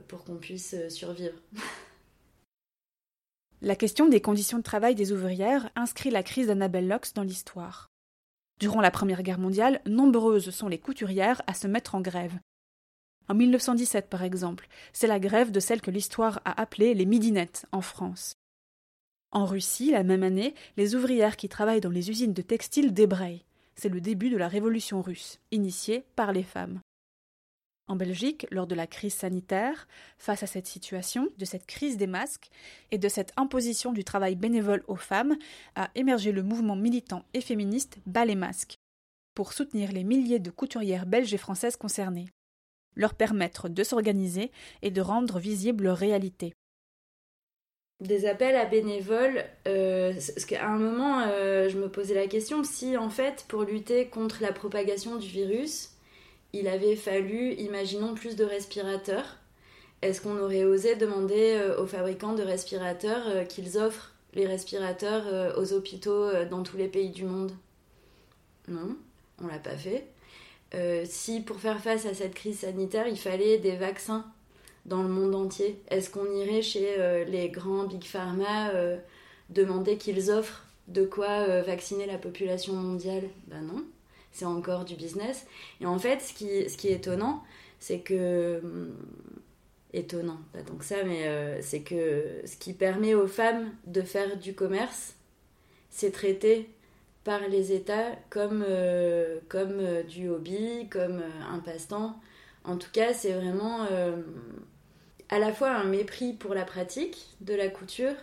[0.08, 1.34] pour qu'on puisse survivre.
[3.60, 7.90] La question des conditions de travail des ouvrières inscrit la crise d'Annabelle Locks dans l'histoire.
[8.60, 12.38] Durant la Première Guerre mondiale, nombreuses sont les couturières à se mettre en grève.
[13.28, 17.66] En 1917, par exemple, c'est la grève de celle que l'histoire a appelée les midinettes
[17.72, 18.34] en France.
[19.32, 23.44] En Russie, la même année, les ouvrières qui travaillent dans les usines de textiles débrayent.
[23.74, 26.80] C'est le début de la révolution russe, initiée par les femmes.
[27.88, 32.06] En Belgique, lors de la crise sanitaire, face à cette situation, de cette crise des
[32.06, 32.50] masques
[32.90, 35.36] et de cette imposition du travail bénévole aux femmes,
[35.74, 38.76] a émergé le mouvement militant et féministe Bas les masques,
[39.34, 42.28] pour soutenir les milliers de couturières belges et françaises concernées,
[42.94, 44.50] leur permettre de s'organiser
[44.82, 46.52] et de rendre visible leur réalité
[48.00, 52.62] des appels à bénévoles, euh, parce qu'à un moment, euh, je me posais la question
[52.62, 55.90] si, en fait, pour lutter contre la propagation du virus,
[56.52, 59.36] il avait fallu, imaginons, plus de respirateurs.
[60.02, 65.72] Est-ce qu'on aurait osé demander euh, aux fabricants de respirateurs qu'ils offrent les respirateurs aux
[65.72, 67.52] hôpitaux dans tous les pays du monde?
[68.68, 68.96] Non,
[69.42, 70.06] on l'a pas fait.
[71.06, 74.26] si pour faire face à cette crise sanitaire, il fallait des vaccins
[74.88, 78.96] dans le monde entier Est-ce qu'on irait chez euh, les grands big pharma euh,
[79.50, 83.24] demander qu'ils offrent de quoi euh, vacciner la population mondiale?
[83.46, 83.84] Ben non,
[84.38, 85.46] c'est encore du business.
[85.80, 87.42] Et en fait, ce qui, ce qui est étonnant,
[87.78, 88.94] c'est que hum,
[89.92, 94.36] étonnant, pas tant que ça, mais c'est que ce qui permet aux femmes de faire
[94.36, 95.14] du commerce,
[95.90, 96.68] c'est traité
[97.24, 98.64] par les États comme,
[99.48, 102.20] comme du hobby, comme un passe-temps.
[102.64, 103.86] En tout cas, c'est vraiment
[105.28, 108.14] à la fois un mépris pour la pratique de la couture,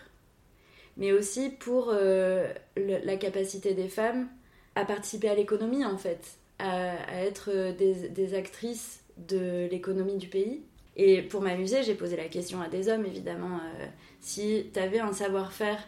[0.98, 4.28] mais aussi pour euh, la capacité des femmes
[4.76, 10.62] à participer à l'économie en fait, à, être euh, des, actrices de l'économie du pays.
[10.98, 13.86] Et pour m'amuser, j'ai posé la question à des hommes évidemment, euh,
[14.22, 15.80] si tu avais un savoir-faire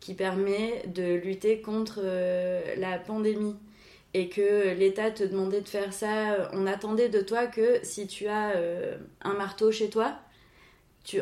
[0.00, 2.02] qui permet de lutter contre
[2.76, 3.54] la pandémie
[4.14, 8.26] et que l'État te demandait de faire ça, on attendait de toi que si tu
[8.26, 8.52] as
[9.20, 10.18] un marteau chez toi,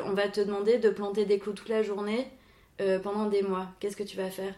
[0.04, 2.26] on va te demander de planter des clous toute la journée
[2.80, 3.68] euh, pendant des mois.
[3.80, 4.54] Qu'est-ce que tu vas faire?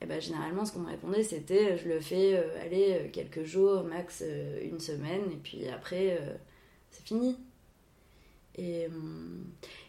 [0.00, 3.44] Et ben, généralement, ce qu'on me répondait, c'était je le fais euh, aller euh, quelques
[3.44, 4.22] jours, max
[4.62, 6.18] une semaine, et puis après,
[6.90, 7.36] c'est fini.
[8.58, 8.88] Et,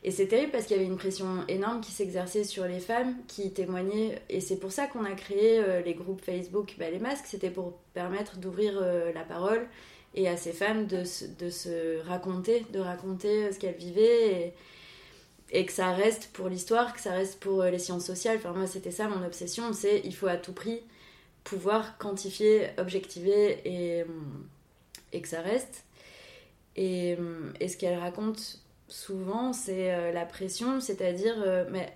[0.03, 3.15] et c'est terrible parce qu'il y avait une pression énorme qui s'exerçait sur les femmes
[3.27, 4.21] qui témoignaient.
[4.29, 7.27] Et c'est pour ça qu'on a créé les groupes Facebook bah, Les Masques.
[7.27, 9.69] C'était pour permettre d'ouvrir la parole
[10.15, 14.53] et à ces femmes de, se raconter, de raconter ce qu'elles vivaient.
[15.51, 18.37] Et que ça reste pour l'histoire, que ça reste pour euh, les sciences sociales.
[18.37, 20.81] Enfin, moi, c'était ça mon obsession, c'est il faut à tout prix
[21.43, 24.05] pouvoir quantifier, objectiver et, euh,
[25.13, 25.85] et que ça reste.
[26.75, 31.35] Et, euh, et ce qu'elle raconte souvent, c'est la pression, c'est-à-dire,
[31.71, 31.93] mais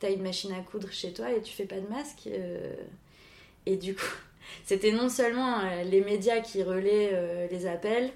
[0.00, 2.28] t'as une machine à coudre chez toi et tu fais pas de masque.
[3.66, 4.16] et du coup,
[4.64, 8.10] c'était non seulement les médias qui relaient les appels,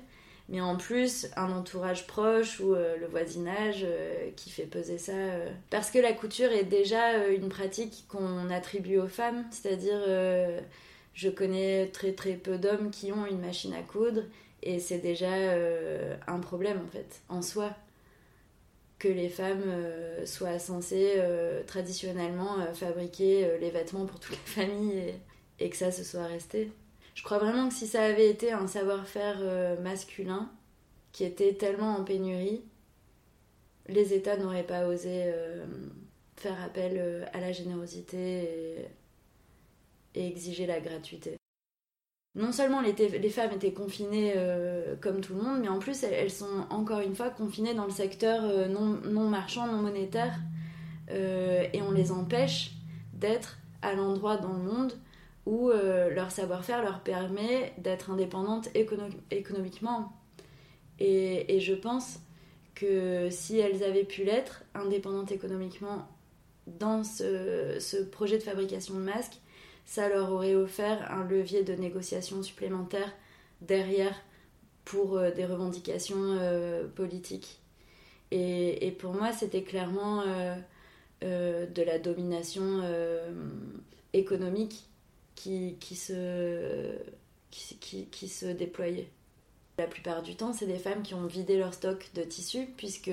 [0.48, 5.12] mais en plus un entourage proche ou euh, le voisinage euh, qui fait peser ça.
[5.12, 5.50] Euh.
[5.70, 10.00] Parce que la couture est déjà une pratique qu'on attribue aux femmes, c'est-à-dire
[11.14, 14.22] je connais très très peu d'hommes qui ont une machine à coudre
[14.62, 15.28] et c'est déjà
[16.26, 17.70] un problème en fait, en soi.
[18.98, 19.64] Que les femmes
[20.24, 21.20] soient censées
[21.66, 25.14] traditionnellement fabriquer les vêtements pour toute la famille
[25.60, 26.70] et que ça se soit resté.
[27.14, 30.50] Je crois vraiment que si ça avait été un savoir-faire euh, masculin
[31.12, 32.62] qui était tellement en pénurie,
[33.88, 35.32] les États n'auraient pas osé
[36.36, 38.88] faire appel à la générosité
[40.14, 41.36] et exiger la gratuité.
[42.36, 46.32] Non seulement les, femmes étaient confinées euh, comme tout le monde, mais en plus elles,
[46.32, 50.36] sont encore une fois confinées dans le secteur euh, non, marchand, non monétaire,
[51.10, 52.72] euh, et on les empêche
[53.12, 54.94] d'être à l'endroit dans le monde
[55.46, 58.68] où leur savoir-faire leur permet d'être indépendantes
[59.30, 60.12] économiquement.
[60.98, 62.18] Et, je pense
[62.74, 66.08] que si elles avaient pu l'être, indépendantes économiquement,
[66.66, 69.40] dans ce projet de fabrication de masques,
[69.86, 73.12] ça leur aurait offert un levier de négociation supplémentaire
[73.60, 74.14] derrière
[74.84, 77.60] pour euh, des revendications euh, politiques.
[78.30, 80.24] Et, pour moi, c'était clairement
[81.22, 82.82] euh, de la domination
[84.12, 84.88] économique
[85.34, 86.96] qui, qui, se,
[87.50, 89.10] qui, qui, se déployait.
[89.78, 93.10] La plupart du temps, c'est des femmes qui ont vidé leur stock de tissus, puisque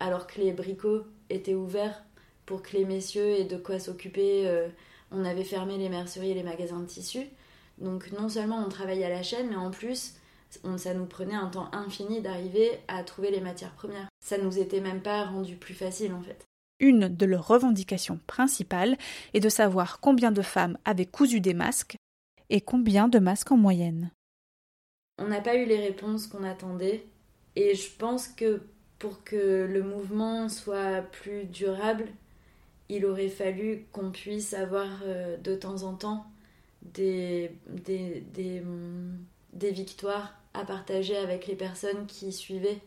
[0.00, 2.04] alors que les bricots étaient ouverts
[2.44, 4.68] pour que les messieurs aient de quoi s'occuper
[5.12, 7.26] on avait fermé les merceries et les magasins de tissus.
[7.78, 10.14] Donc non seulement on travaillait à la chaîne, mais en plus,
[10.76, 14.08] ça nous prenait un temps infini d'arriver à trouver les matières premières.
[14.20, 16.44] Ça nous était même pas rendu plus facile en fait.
[16.82, 18.98] Une de leurs revendications principales
[19.32, 21.96] est de savoir combien de femmes avaient cousu des masques
[22.50, 24.10] et combien de masques en moyenne.
[25.18, 27.04] On n'a pas eu les réponses qu'on attendait
[27.56, 28.62] et je pense que
[28.98, 32.08] pour que le mouvement soit plus durable,
[32.88, 36.26] il aurait fallu qu'on puisse avoir euh, de temps en temps
[36.82, 37.50] des,
[39.54, 42.80] victoires à partager avec les personnes qui suivaient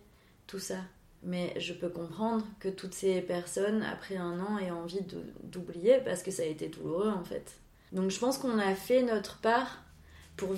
[0.47, 0.79] tout ça.
[1.25, 5.01] Mais je peux comprendre que toutes ces personnes, après un an, aient envie
[5.43, 7.57] d'oublier parce que ça a été douloureux en fait.
[7.91, 9.83] Donc je pense qu'on a fait notre part
[10.37, 10.53] pour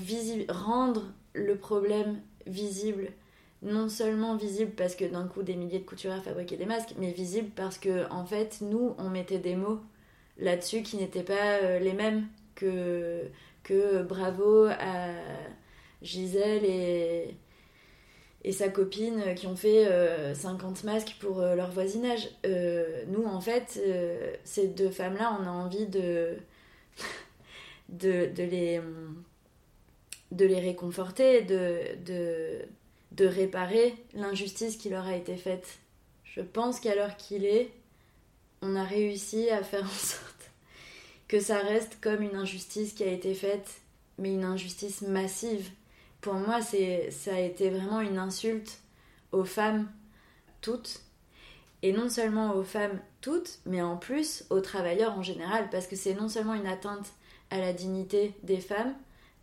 [0.49, 1.03] rendre
[1.33, 3.11] le problème visible
[3.61, 7.11] non seulement visible parce que d'un coup des milliers de couturières fabriquaient des masques, mais
[7.11, 9.79] visible parce que en fait nous on mettait des mots
[10.37, 13.23] là-dessus qui n'étaient pas euh, les mêmes que,
[13.63, 15.09] que bravo à
[16.01, 17.35] Gisèle et,
[18.47, 19.85] et sa copine qui ont fait
[20.33, 22.29] 50 euh, masques pour euh, leur voisinage.
[23.09, 23.79] nous en fait
[24.45, 26.37] ces deux femmes-là on a envie de,
[27.89, 28.81] de, de, les
[30.31, 32.61] de les réconforter, de, de,
[33.11, 35.79] de réparer l'injustice qui leur a été faite.
[36.23, 37.69] Je pense qu'à l'heure qu'il est,
[38.61, 40.51] on a réussi à faire en sorte
[41.27, 43.81] que ça reste comme une injustice qui a été faite,
[44.17, 45.69] mais une injustice massive.
[46.21, 48.79] Pour moi, c'est, ça a été vraiment une insulte
[49.31, 49.89] aux femmes
[50.61, 51.01] toutes,
[51.83, 55.95] et non seulement aux femmes toutes, mais en plus aux travailleurs en général, parce que
[55.95, 57.13] c'est non seulement une atteinte
[57.49, 58.95] à la dignité des femmes,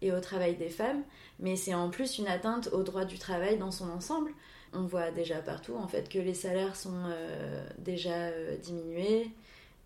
[0.05, 1.03] et au travail des femmes,
[1.41, 4.33] mais c'est en plus une atteinte au droit du travail dans son ensemble.
[4.75, 9.31] On voit déjà partout en fait que les salaires sont euh, déjà euh, diminués,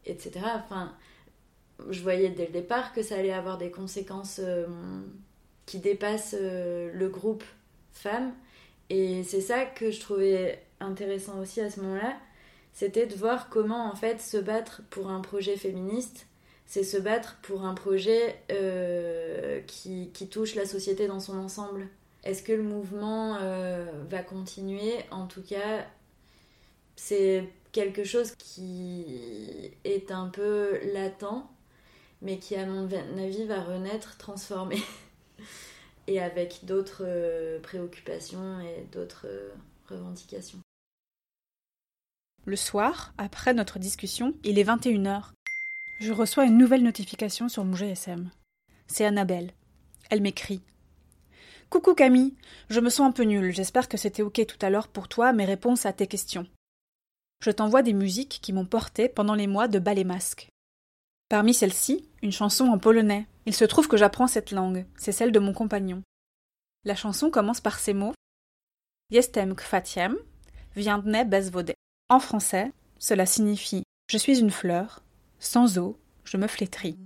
[0.07, 0.41] etc.
[0.57, 0.93] Enfin,
[1.89, 4.67] je voyais dès le départ que ça allait avoir des conséquences euh,
[5.69, 7.45] qui dépassent le groupe
[7.93, 8.33] femmes.
[8.91, 12.17] Et c'est ça que je trouvais intéressant aussi à ce moment-là,
[12.73, 16.29] c'était de voir comment en fait se battre pour un projet féministe
[16.69, 21.89] c'est se battre pour un projet euh, qui, touche la société dans son ensemble.
[22.25, 24.93] Est-ce que le mouvement euh, va continuer?
[25.11, 25.87] En tout cas,
[26.95, 31.49] c'est quelque chose qui est un peu latent,
[32.21, 34.77] mais qui, à mon avis, va renaître transformé.
[36.07, 39.27] et avec d'autres euh, préoccupations et d'autres
[39.89, 40.61] revendications.
[42.45, 45.33] Le soir, après notre discussion, il est 21h.
[46.01, 48.31] Je reçois une nouvelle notification sur mon GSM.
[48.87, 49.53] C'est Annabelle.
[50.11, 50.63] Elle m'écrit.
[51.69, 52.35] Coucou Camille,
[52.71, 55.35] je me sens un peu nulle, j'espère que c'était ok tout à l'heure pour toi
[55.35, 56.47] mes réponses à tes questions.
[57.45, 60.49] Je t'envoie des musiques qui m'ont porté pendant les mois de ballet masque.
[61.29, 63.27] Parmi celles-ci, une chanson en polonais.
[63.49, 66.03] Il se trouve que j'apprends cette langue, c'est celle de mon compagnon.
[66.85, 68.13] La chanson commence par ces mots
[69.11, 70.19] Jestem kwaciem,
[70.77, 71.73] viandne bez wody.
[72.11, 75.03] En français, cela signifie Je suis une fleur,
[75.39, 76.99] sans eau, je me flétris.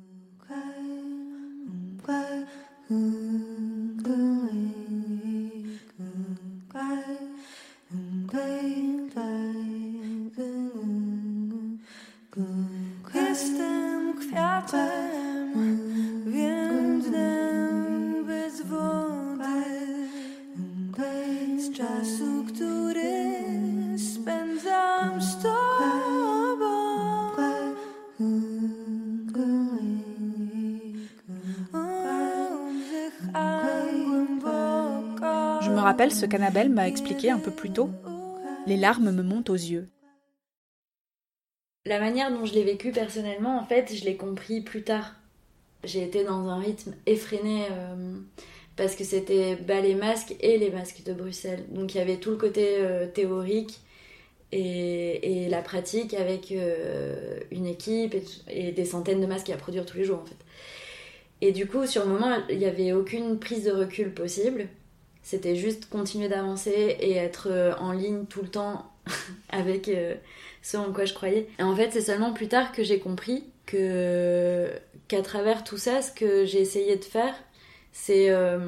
[35.92, 37.90] Rappelle ce qu'Annabelle m'a expliqué un peu plus tôt.
[38.66, 39.90] Les larmes me montent aux yeux.
[41.84, 45.16] La manière dont je l'ai vécu personnellement, en fait, je l'ai compris plus tard.
[45.84, 48.16] J'ai été dans un rythme effréné euh,
[48.74, 51.66] parce que c'était les masques et les masques de Bruxelles.
[51.68, 53.80] Donc il y avait tout le côté euh, théorique
[54.50, 58.16] et, la pratique avec euh, une équipe
[58.48, 60.42] et, des centaines de masques à produire tous les jours en fait.
[61.42, 64.68] Et du coup, sur le moment, il n'y avait aucune prise de recul possible.
[65.22, 68.90] C'était juste continuer d'avancer et être en ligne tout le temps
[69.50, 69.90] avec
[70.62, 71.48] ce en quoi je croyais.
[71.58, 74.68] Et en fait, c'est seulement plus tard que j'ai compris que
[75.08, 77.34] qu'à travers tout ça, ce que j'ai essayé de faire,
[77.92, 78.58] c'est euh,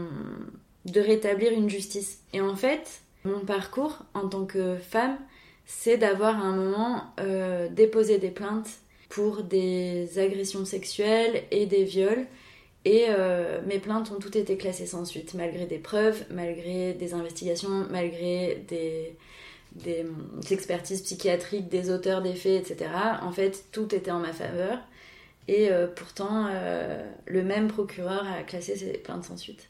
[0.84, 2.18] de rétablir une justice.
[2.32, 5.16] Et en fait, mon parcours en tant que femme,
[5.64, 8.68] c'est d'avoir à un moment euh, déposé des plaintes
[9.08, 12.26] pour des agressions sexuelles et des viols.
[12.84, 17.14] Et euh, mes plaintes ont toutes été classées sans suite, malgré des preuves, malgré des
[17.14, 19.16] investigations, malgré des,
[19.72, 20.04] des,
[20.50, 22.90] expertises psychiatriques des auteurs des faits, etc.
[23.22, 24.78] En fait, tout était en ma faveur.
[25.48, 29.68] Et euh, pourtant, euh, le même procureur a classé ses plaintes sans suite.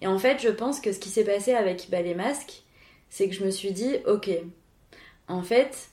[0.00, 2.62] Et en fait, je pense que ce qui s'est passé avec bah, les masques,
[3.10, 4.30] c'est que je me suis dit, ok,
[5.28, 5.88] en fait,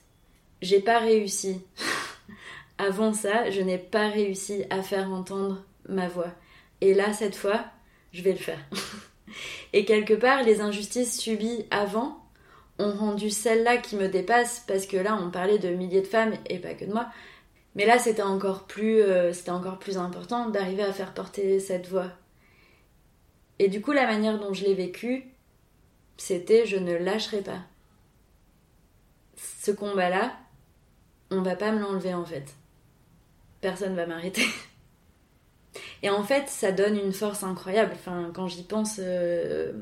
[0.62, 1.60] j'ai pas réussi.
[2.78, 6.32] Avant ça, je n'ai pas réussi à faire entendre ma voix.
[6.80, 7.64] Et là, cette fois,
[8.12, 8.60] je vais le faire.
[9.72, 12.22] Et quelque part, les injustices subies avant
[12.78, 16.34] ont rendu celle-là qui me dépasse, parce que là, on parlait de milliers de femmes
[16.48, 17.08] et pas que de moi.
[17.74, 21.88] Mais là, c'était encore plus, euh, c'était encore plus important d'arriver à faire porter cette
[21.88, 22.10] voix.
[23.58, 25.24] Et du coup, la manière dont je l'ai vécu,
[26.16, 27.60] c'était je ne lâcherai pas.
[29.36, 30.36] Ce combat-là,
[31.30, 32.54] on va pas me l'enlever en fait.
[33.60, 34.46] Personne va m'arrêter.
[36.02, 37.92] Et en fait, ça donne une force incroyable.
[37.94, 39.72] Enfin, quand j'y pense, euh,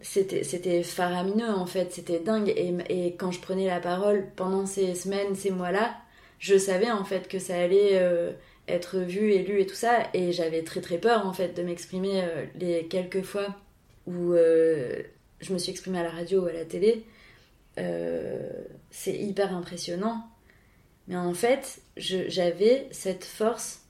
[0.00, 2.52] c'était faramineux en fait, c'était dingue.
[2.56, 5.96] Et, et, quand je prenais la parole pendant ces semaines, ces mois-là,
[6.38, 8.32] je savais en fait que ça allait euh,
[8.68, 10.08] être vu et lu et tout ça.
[10.14, 13.56] Et j'avais très très peur en fait de m'exprimer euh, les quelques fois
[14.06, 17.04] où je me suis exprimée à la radio ou à la télé.
[18.90, 20.24] C'est hyper impressionnant.
[21.08, 23.81] Mais en fait, j'avais cette force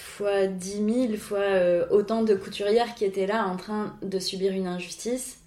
[0.00, 4.52] fois dix mille, fois euh, autant de couturières qui étaient là en train de subir
[4.52, 5.40] une injustice.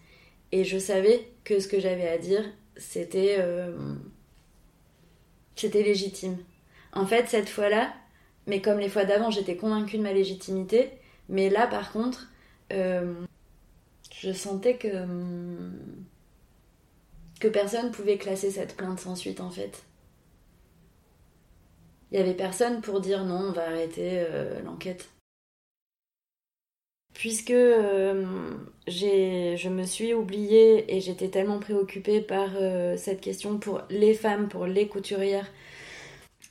[0.51, 2.43] Et je savais que ce que j'avais à dire,
[2.77, 3.71] c'était euh,
[5.73, 6.37] légitime.
[6.93, 7.93] En fait, cette fois-là,
[8.47, 10.89] mais comme les fois d'avant, j'étais convaincue de ma légitimité.
[11.29, 12.27] Mais là, par contre,
[12.73, 13.13] euh,
[14.13, 15.05] je sentais que
[17.39, 19.83] que personne pouvait classer cette plainte sans suite, en fait
[22.11, 25.11] il n'y avait personne pour dire non, on va arrêter euh, l'enquête.
[27.13, 28.25] Puisque euh,
[28.87, 34.49] je me suis oubliée et j'étais tellement préoccupée par euh, cette question pour les femmes,
[34.49, 35.47] pour les couturières,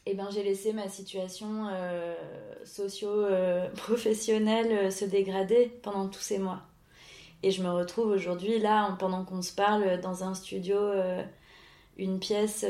[0.07, 1.67] et eh ben j'ai laissé ma situation
[2.65, 6.63] socio-professionnelle se dégrader pendant tous ces mois.
[7.43, 10.79] Et je me retrouve aujourd'hui là, pendant qu'on se parle, dans un studio,
[11.99, 12.65] une pièce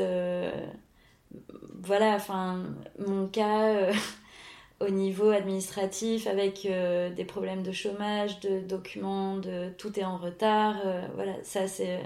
[1.83, 2.63] voilà, enfin,
[2.99, 3.93] mon cas euh,
[4.79, 10.17] au niveau administratif avec euh, des problèmes de chômage, de documents, de tout est en
[10.17, 10.75] retard.
[10.85, 11.99] Euh, voilà, ça c'est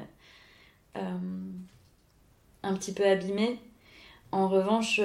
[2.64, 3.60] un petit peu abîmé.
[4.32, 5.02] En revanche,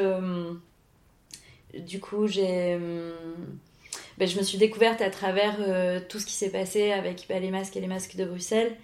[1.76, 2.78] du coup, j'ai.
[4.18, 5.56] Ben, je me suis découverte à travers
[6.08, 8.76] tout ce qui s'est passé avec ben, les masques et les masques de Bruxelles.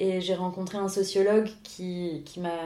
[0.00, 2.64] Et j'ai rencontré un sociologue qui, qui m'a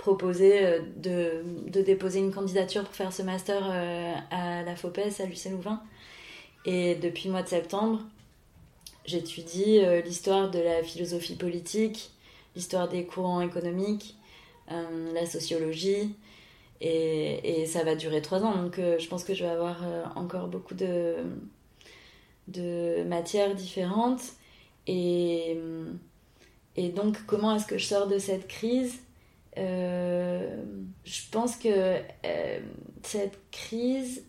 [0.00, 5.20] proposé euh, de, de, déposer une candidature pour faire ce master euh, à la FOPES,
[5.20, 5.82] à Lucien Louvain.
[6.64, 8.00] Et depuis le mois de septembre,
[9.04, 12.12] j'étudie euh, l'histoire de la philosophie politique,
[12.56, 14.16] l'histoire des courants économiques,
[15.14, 16.14] la sociologie.
[16.80, 19.82] Et, et, ça va durer trois ans, donc je pense que je vais avoir
[20.14, 21.16] encore beaucoup de,
[22.46, 24.22] de matières différentes.
[24.86, 25.58] Et,
[26.76, 29.00] et donc, comment est-ce que je sors de cette crise?
[29.58, 30.62] Euh,
[31.04, 32.60] je pense que euh,
[33.02, 34.24] cette crise,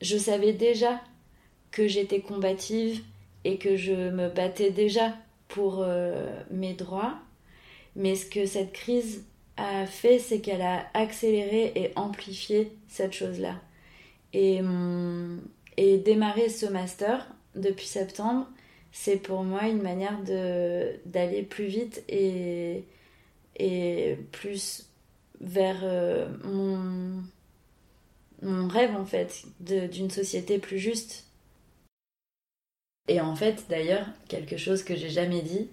[0.00, 1.00] je savais déjà
[1.70, 3.02] que j'étais combative
[3.44, 5.14] et que je me battais déjà
[5.48, 7.18] pour euh, mes droits.
[7.96, 9.24] Mais ce que cette crise
[9.56, 13.60] a fait, c'est qu'elle a accéléré et amplifié cette chose-là.
[14.32, 14.60] Et,
[15.78, 18.46] et démarrer ce master depuis septembre,
[18.92, 20.18] c'est pour moi une manière
[21.06, 22.84] d'aller plus vite et,
[23.58, 24.86] et plus
[25.40, 27.22] vers euh, mon,
[28.68, 31.26] rêve en fait d'une société plus juste.
[33.08, 35.68] Et en fait, d'ailleurs, quelque chose que j'ai jamais dit,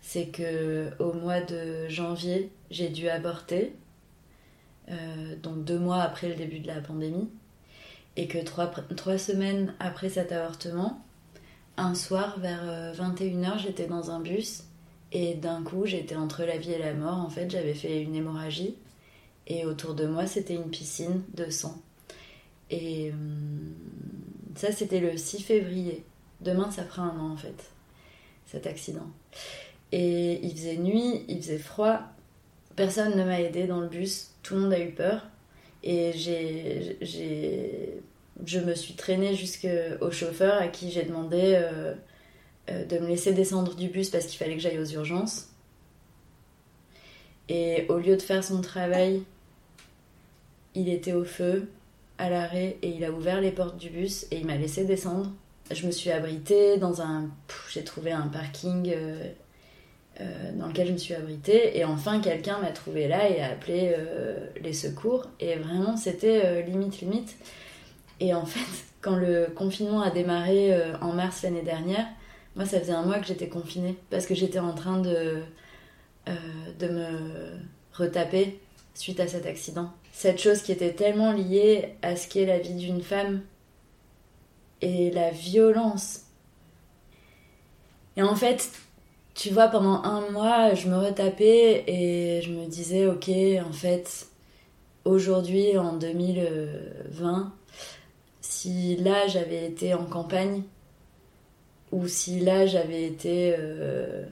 [0.00, 3.72] c'est que au mois de janvier, j'ai dû avorter,
[5.42, 7.28] donc deux mois après le début de la pandémie,
[8.16, 11.04] et que trois, trois semaines après cet avortement,
[11.76, 14.64] un soir vers 21h, j'étais dans un bus
[15.12, 17.18] et d'un coup, j'étais entre la vie et la mort.
[17.18, 18.76] En fait, j'avais fait une hémorragie
[19.46, 21.80] et autour de moi, c'était une piscine de sang.
[22.70, 23.74] Et hum,
[24.54, 26.04] ça, c'était le 6 février.
[26.40, 27.70] Demain, ça fera un an en fait,
[28.46, 29.06] cet accident.
[29.90, 32.00] Et il faisait nuit, il faisait froid.
[32.76, 34.34] Personne ne m'a aidé dans le bus.
[34.42, 35.26] Tout le monde a eu peur.
[35.82, 36.98] Et j'ai,
[38.44, 41.94] je me suis traînée jusqu'au chauffeur à qui j'ai demandé euh,
[42.70, 45.48] euh, de me laisser descendre du bus parce qu'il fallait que j'aille aux urgences.
[47.48, 49.22] Et au lieu de faire son travail,
[50.74, 51.70] il était au feu,
[52.18, 55.30] à l'arrêt, et il a ouvert les portes du bus et il m'a laissé descendre.
[55.70, 57.30] Je me suis abritée dans un.
[57.70, 59.22] J'ai trouvé un parking euh,
[60.20, 63.52] euh, dans lequel je me suis abritée, et enfin quelqu'un m'a trouvé là et a
[63.52, 63.94] appelé
[64.60, 65.26] les secours.
[65.40, 67.36] Et vraiment, c'était limite, limite.
[68.20, 72.06] Et en fait, quand le confinement a démarré en mars l'année dernière,
[72.58, 75.44] moi, ça faisait un mois que j'étais confinée parce que j'étais en train de,
[76.28, 76.34] euh,
[76.80, 77.06] de me
[77.92, 78.58] retaper
[78.94, 79.92] suite à cet accident.
[80.12, 83.42] Cette chose qui était tellement liée à ce qu'est la vie d'une femme
[84.82, 86.22] et la violence.
[88.16, 88.72] Et en fait,
[89.36, 93.30] tu vois, pendant un mois, je me retapais et je me disais, ok,
[93.64, 94.26] en fait,
[95.04, 97.52] aujourd'hui, en 2020,
[98.40, 100.64] si là j'avais été en campagne,
[101.92, 104.24] ou si là j'avais été euh,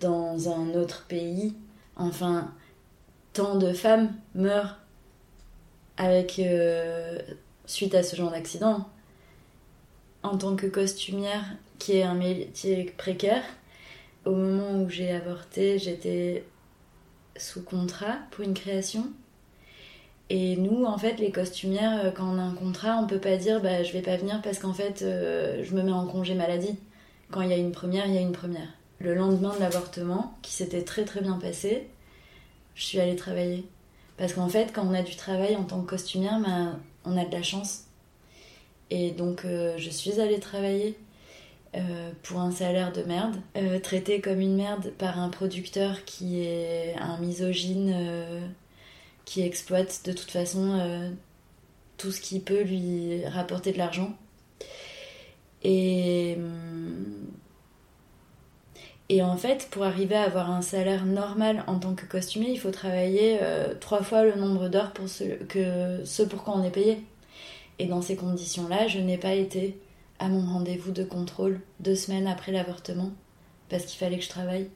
[0.00, 1.54] dans un autre pays,
[1.96, 2.52] enfin,
[3.32, 4.78] tant de femmes meurent
[5.96, 7.18] avec euh,
[7.66, 8.88] suite à ce genre d'accident.
[10.22, 11.44] En tant que costumière,
[11.78, 13.44] qui est un métier précaire,
[14.24, 16.44] au moment où j'ai avorté, j'étais
[17.36, 19.08] sous contrat pour une création.
[20.30, 23.36] Et nous, en fait, les costumières, euh, quand on a un contrat, on peut pas
[23.36, 26.34] dire bah, je vais pas venir parce qu'en fait, euh, je me mets en congé
[26.34, 26.76] maladie.
[27.30, 28.68] Quand il y a une première, il y a une première.
[29.00, 31.88] Le lendemain de l'avortement, qui s'était très très bien passé,
[32.74, 33.66] je suis allée travailler.
[34.16, 37.24] Parce qu'en fait, quand on a du travail en tant que costumière, bah, on a
[37.24, 37.84] de la chance.
[38.90, 40.96] Et donc, euh, je suis allée travailler
[42.22, 43.34] pour un salaire de merde,
[43.82, 47.92] traitée comme une merde par un producteur qui est un misogyne
[49.24, 51.10] qui exploite de toute façon euh,
[51.96, 54.14] tout ce qui peut lui rapporter de l'argent.
[55.62, 57.24] Et, hum,
[59.08, 62.58] et en fait, pour arriver à avoir un salaire normal en tant que costumier, il
[62.58, 66.64] faut travailler euh, trois fois le nombre d'heures pour ce, que ce pour quoi on
[66.64, 67.02] est payé.
[67.78, 69.78] Et dans ces conditions-là, je n'ai pas été
[70.18, 73.10] à mon rendez-vous de contrôle deux semaines après l'avortement
[73.68, 74.70] parce qu'il fallait que je travaille.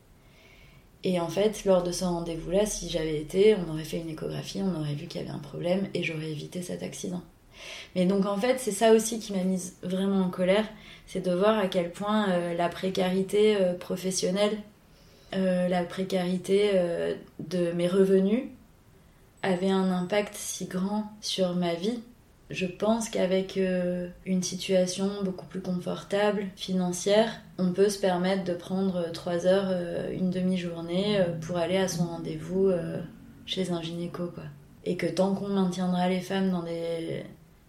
[1.05, 4.61] Et en fait, lors de ce rendez-vous-là, si j'avais été, on aurait fait une échographie,
[4.63, 7.23] on aurait vu qu'il y avait un problème et j'aurais évité cet accident.
[7.95, 10.67] Mais donc en fait, c'est ça aussi qui m'a mise vraiment en colère,
[11.07, 14.59] c'est de voir à quel point euh, la précarité euh, professionnelle,
[15.35, 16.73] euh, la précarité
[17.39, 18.45] de mes revenus
[19.43, 22.01] avait un impact si grand sur ma vie
[22.51, 28.55] je pense qu'avec euh, une situation beaucoup plus confortable, financière, on peut se permettre de
[28.55, 32.71] prendre trois heures, euh, une demi-journée euh, pour aller à son rendez-vous
[33.45, 34.27] chez un gynéco.
[34.35, 34.45] Quoi.
[34.85, 37.25] Et que tant qu'on maintiendra les femmes dans des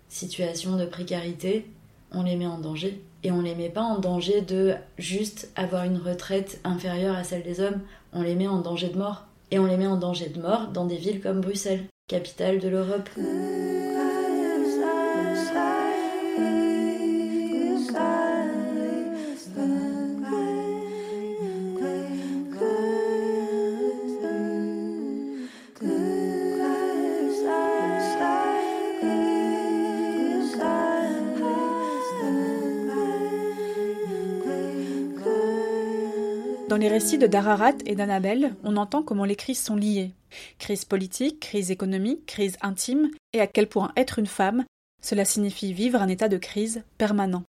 [0.08, 1.70] situations de précarité,
[2.12, 3.02] on les met en danger.
[3.24, 7.44] Et on les met pas en danger de juste avoir une retraite inférieure à celle
[7.44, 7.82] des hommes,
[8.14, 9.26] on les met en danger de mort.
[9.52, 12.70] Et on les met en danger de mort dans des villes comme Bruxelles, capitale de
[12.70, 13.10] l'Europe.
[36.90, 40.12] Les récits de Dararat et d'Annabelle, on entend comment les crises sont liées.
[40.58, 44.66] Crise politique, crise économique, crise intime, et à quel point être une femme,
[45.00, 47.44] cela signifie vivre un état de crise permanent.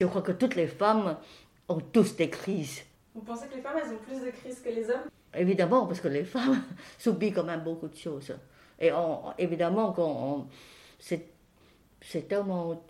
[0.00, 1.16] Je crois que toutes les femmes
[1.68, 2.82] ont tous des crises.
[3.14, 5.08] Vous pensez que les femmes, elles ont plus de crises que les hommes?
[5.36, 6.60] Évidemment, parce que les femmes
[6.98, 8.34] subissent quand même beaucoup de choses.
[8.80, 8.90] Et
[9.38, 10.48] évidemment,
[10.98, 11.28] c'est,
[12.00, 12.82] c'est tellement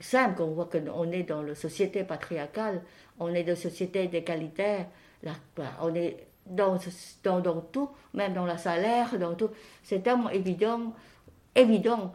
[0.00, 2.82] simple qu'on voit qu'on est dans la société patriarcale
[3.20, 4.86] on est de société d'égalitaire,
[5.22, 5.32] bah,
[5.82, 6.78] on est dans,
[7.22, 9.50] dans, tout, même dans le salaire, dans tout.
[9.82, 10.94] C'est tellement évident,
[11.54, 12.14] évident.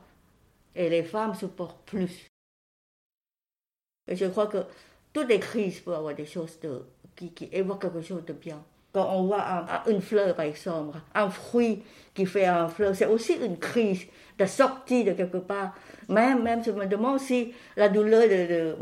[0.75, 2.27] Et les femmes supportent plus.
[4.07, 4.65] Et je crois que
[5.13, 6.83] toutes les crises peuvent avoir des choses de
[7.15, 8.63] qui, qui évoque quelque chose de bien.
[8.93, 11.81] Quand on voit une fleur, par exemple, un fruit
[12.13, 14.05] qui fait un fleur, c'est aussi une crise
[14.37, 15.73] de sortie de quelque part.
[16.09, 18.75] Même, même je me demande si la douleur de...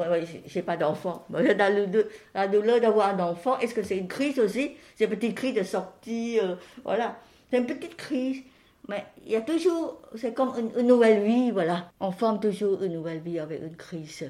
[0.45, 1.26] je n'ai pas d'enfant.
[2.34, 4.72] La, douleur d'avoir un enfant, est-ce que c'est une crise aussi?
[4.95, 7.18] C'est une petite crise de sortie, euh, voilà.
[7.49, 8.41] C'est une petite crise.
[8.89, 11.89] Mais il y a toujours, c'est comme une, nouvelle vie, voilà.
[12.01, 14.30] On forme toujours une nouvelle vie avec une crise.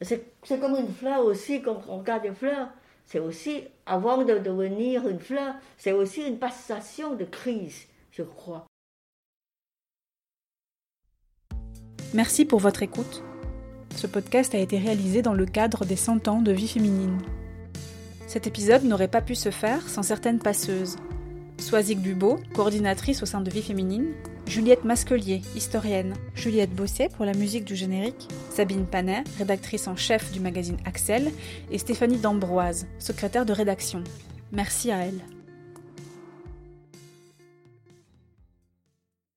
[0.00, 2.68] C'est comme une fleur aussi, quand on regarde une fleur
[3.08, 8.66] c'est aussi, avant de devenir une fleur, c'est aussi une passation de crise, je crois.
[12.12, 13.22] Merci pour votre écoute.
[13.96, 17.18] Ce podcast a été réalisé dans le cadre des 100 ans de vie féminine.
[18.26, 20.96] Cet épisode n'aurait pas pu se faire sans certaines passeuses.
[21.58, 24.12] Soisic Dubo, coordinatrice au sein de Vie Féminine,
[24.46, 30.32] Juliette Masquelier, historienne, Juliette Bosset pour la musique du générique, Sabine Panet, rédactrice en chef
[30.32, 31.30] du magazine Axel,
[31.70, 34.02] et Stéphanie D'Ambroise, secrétaire de rédaction.
[34.52, 35.37] Merci à elle.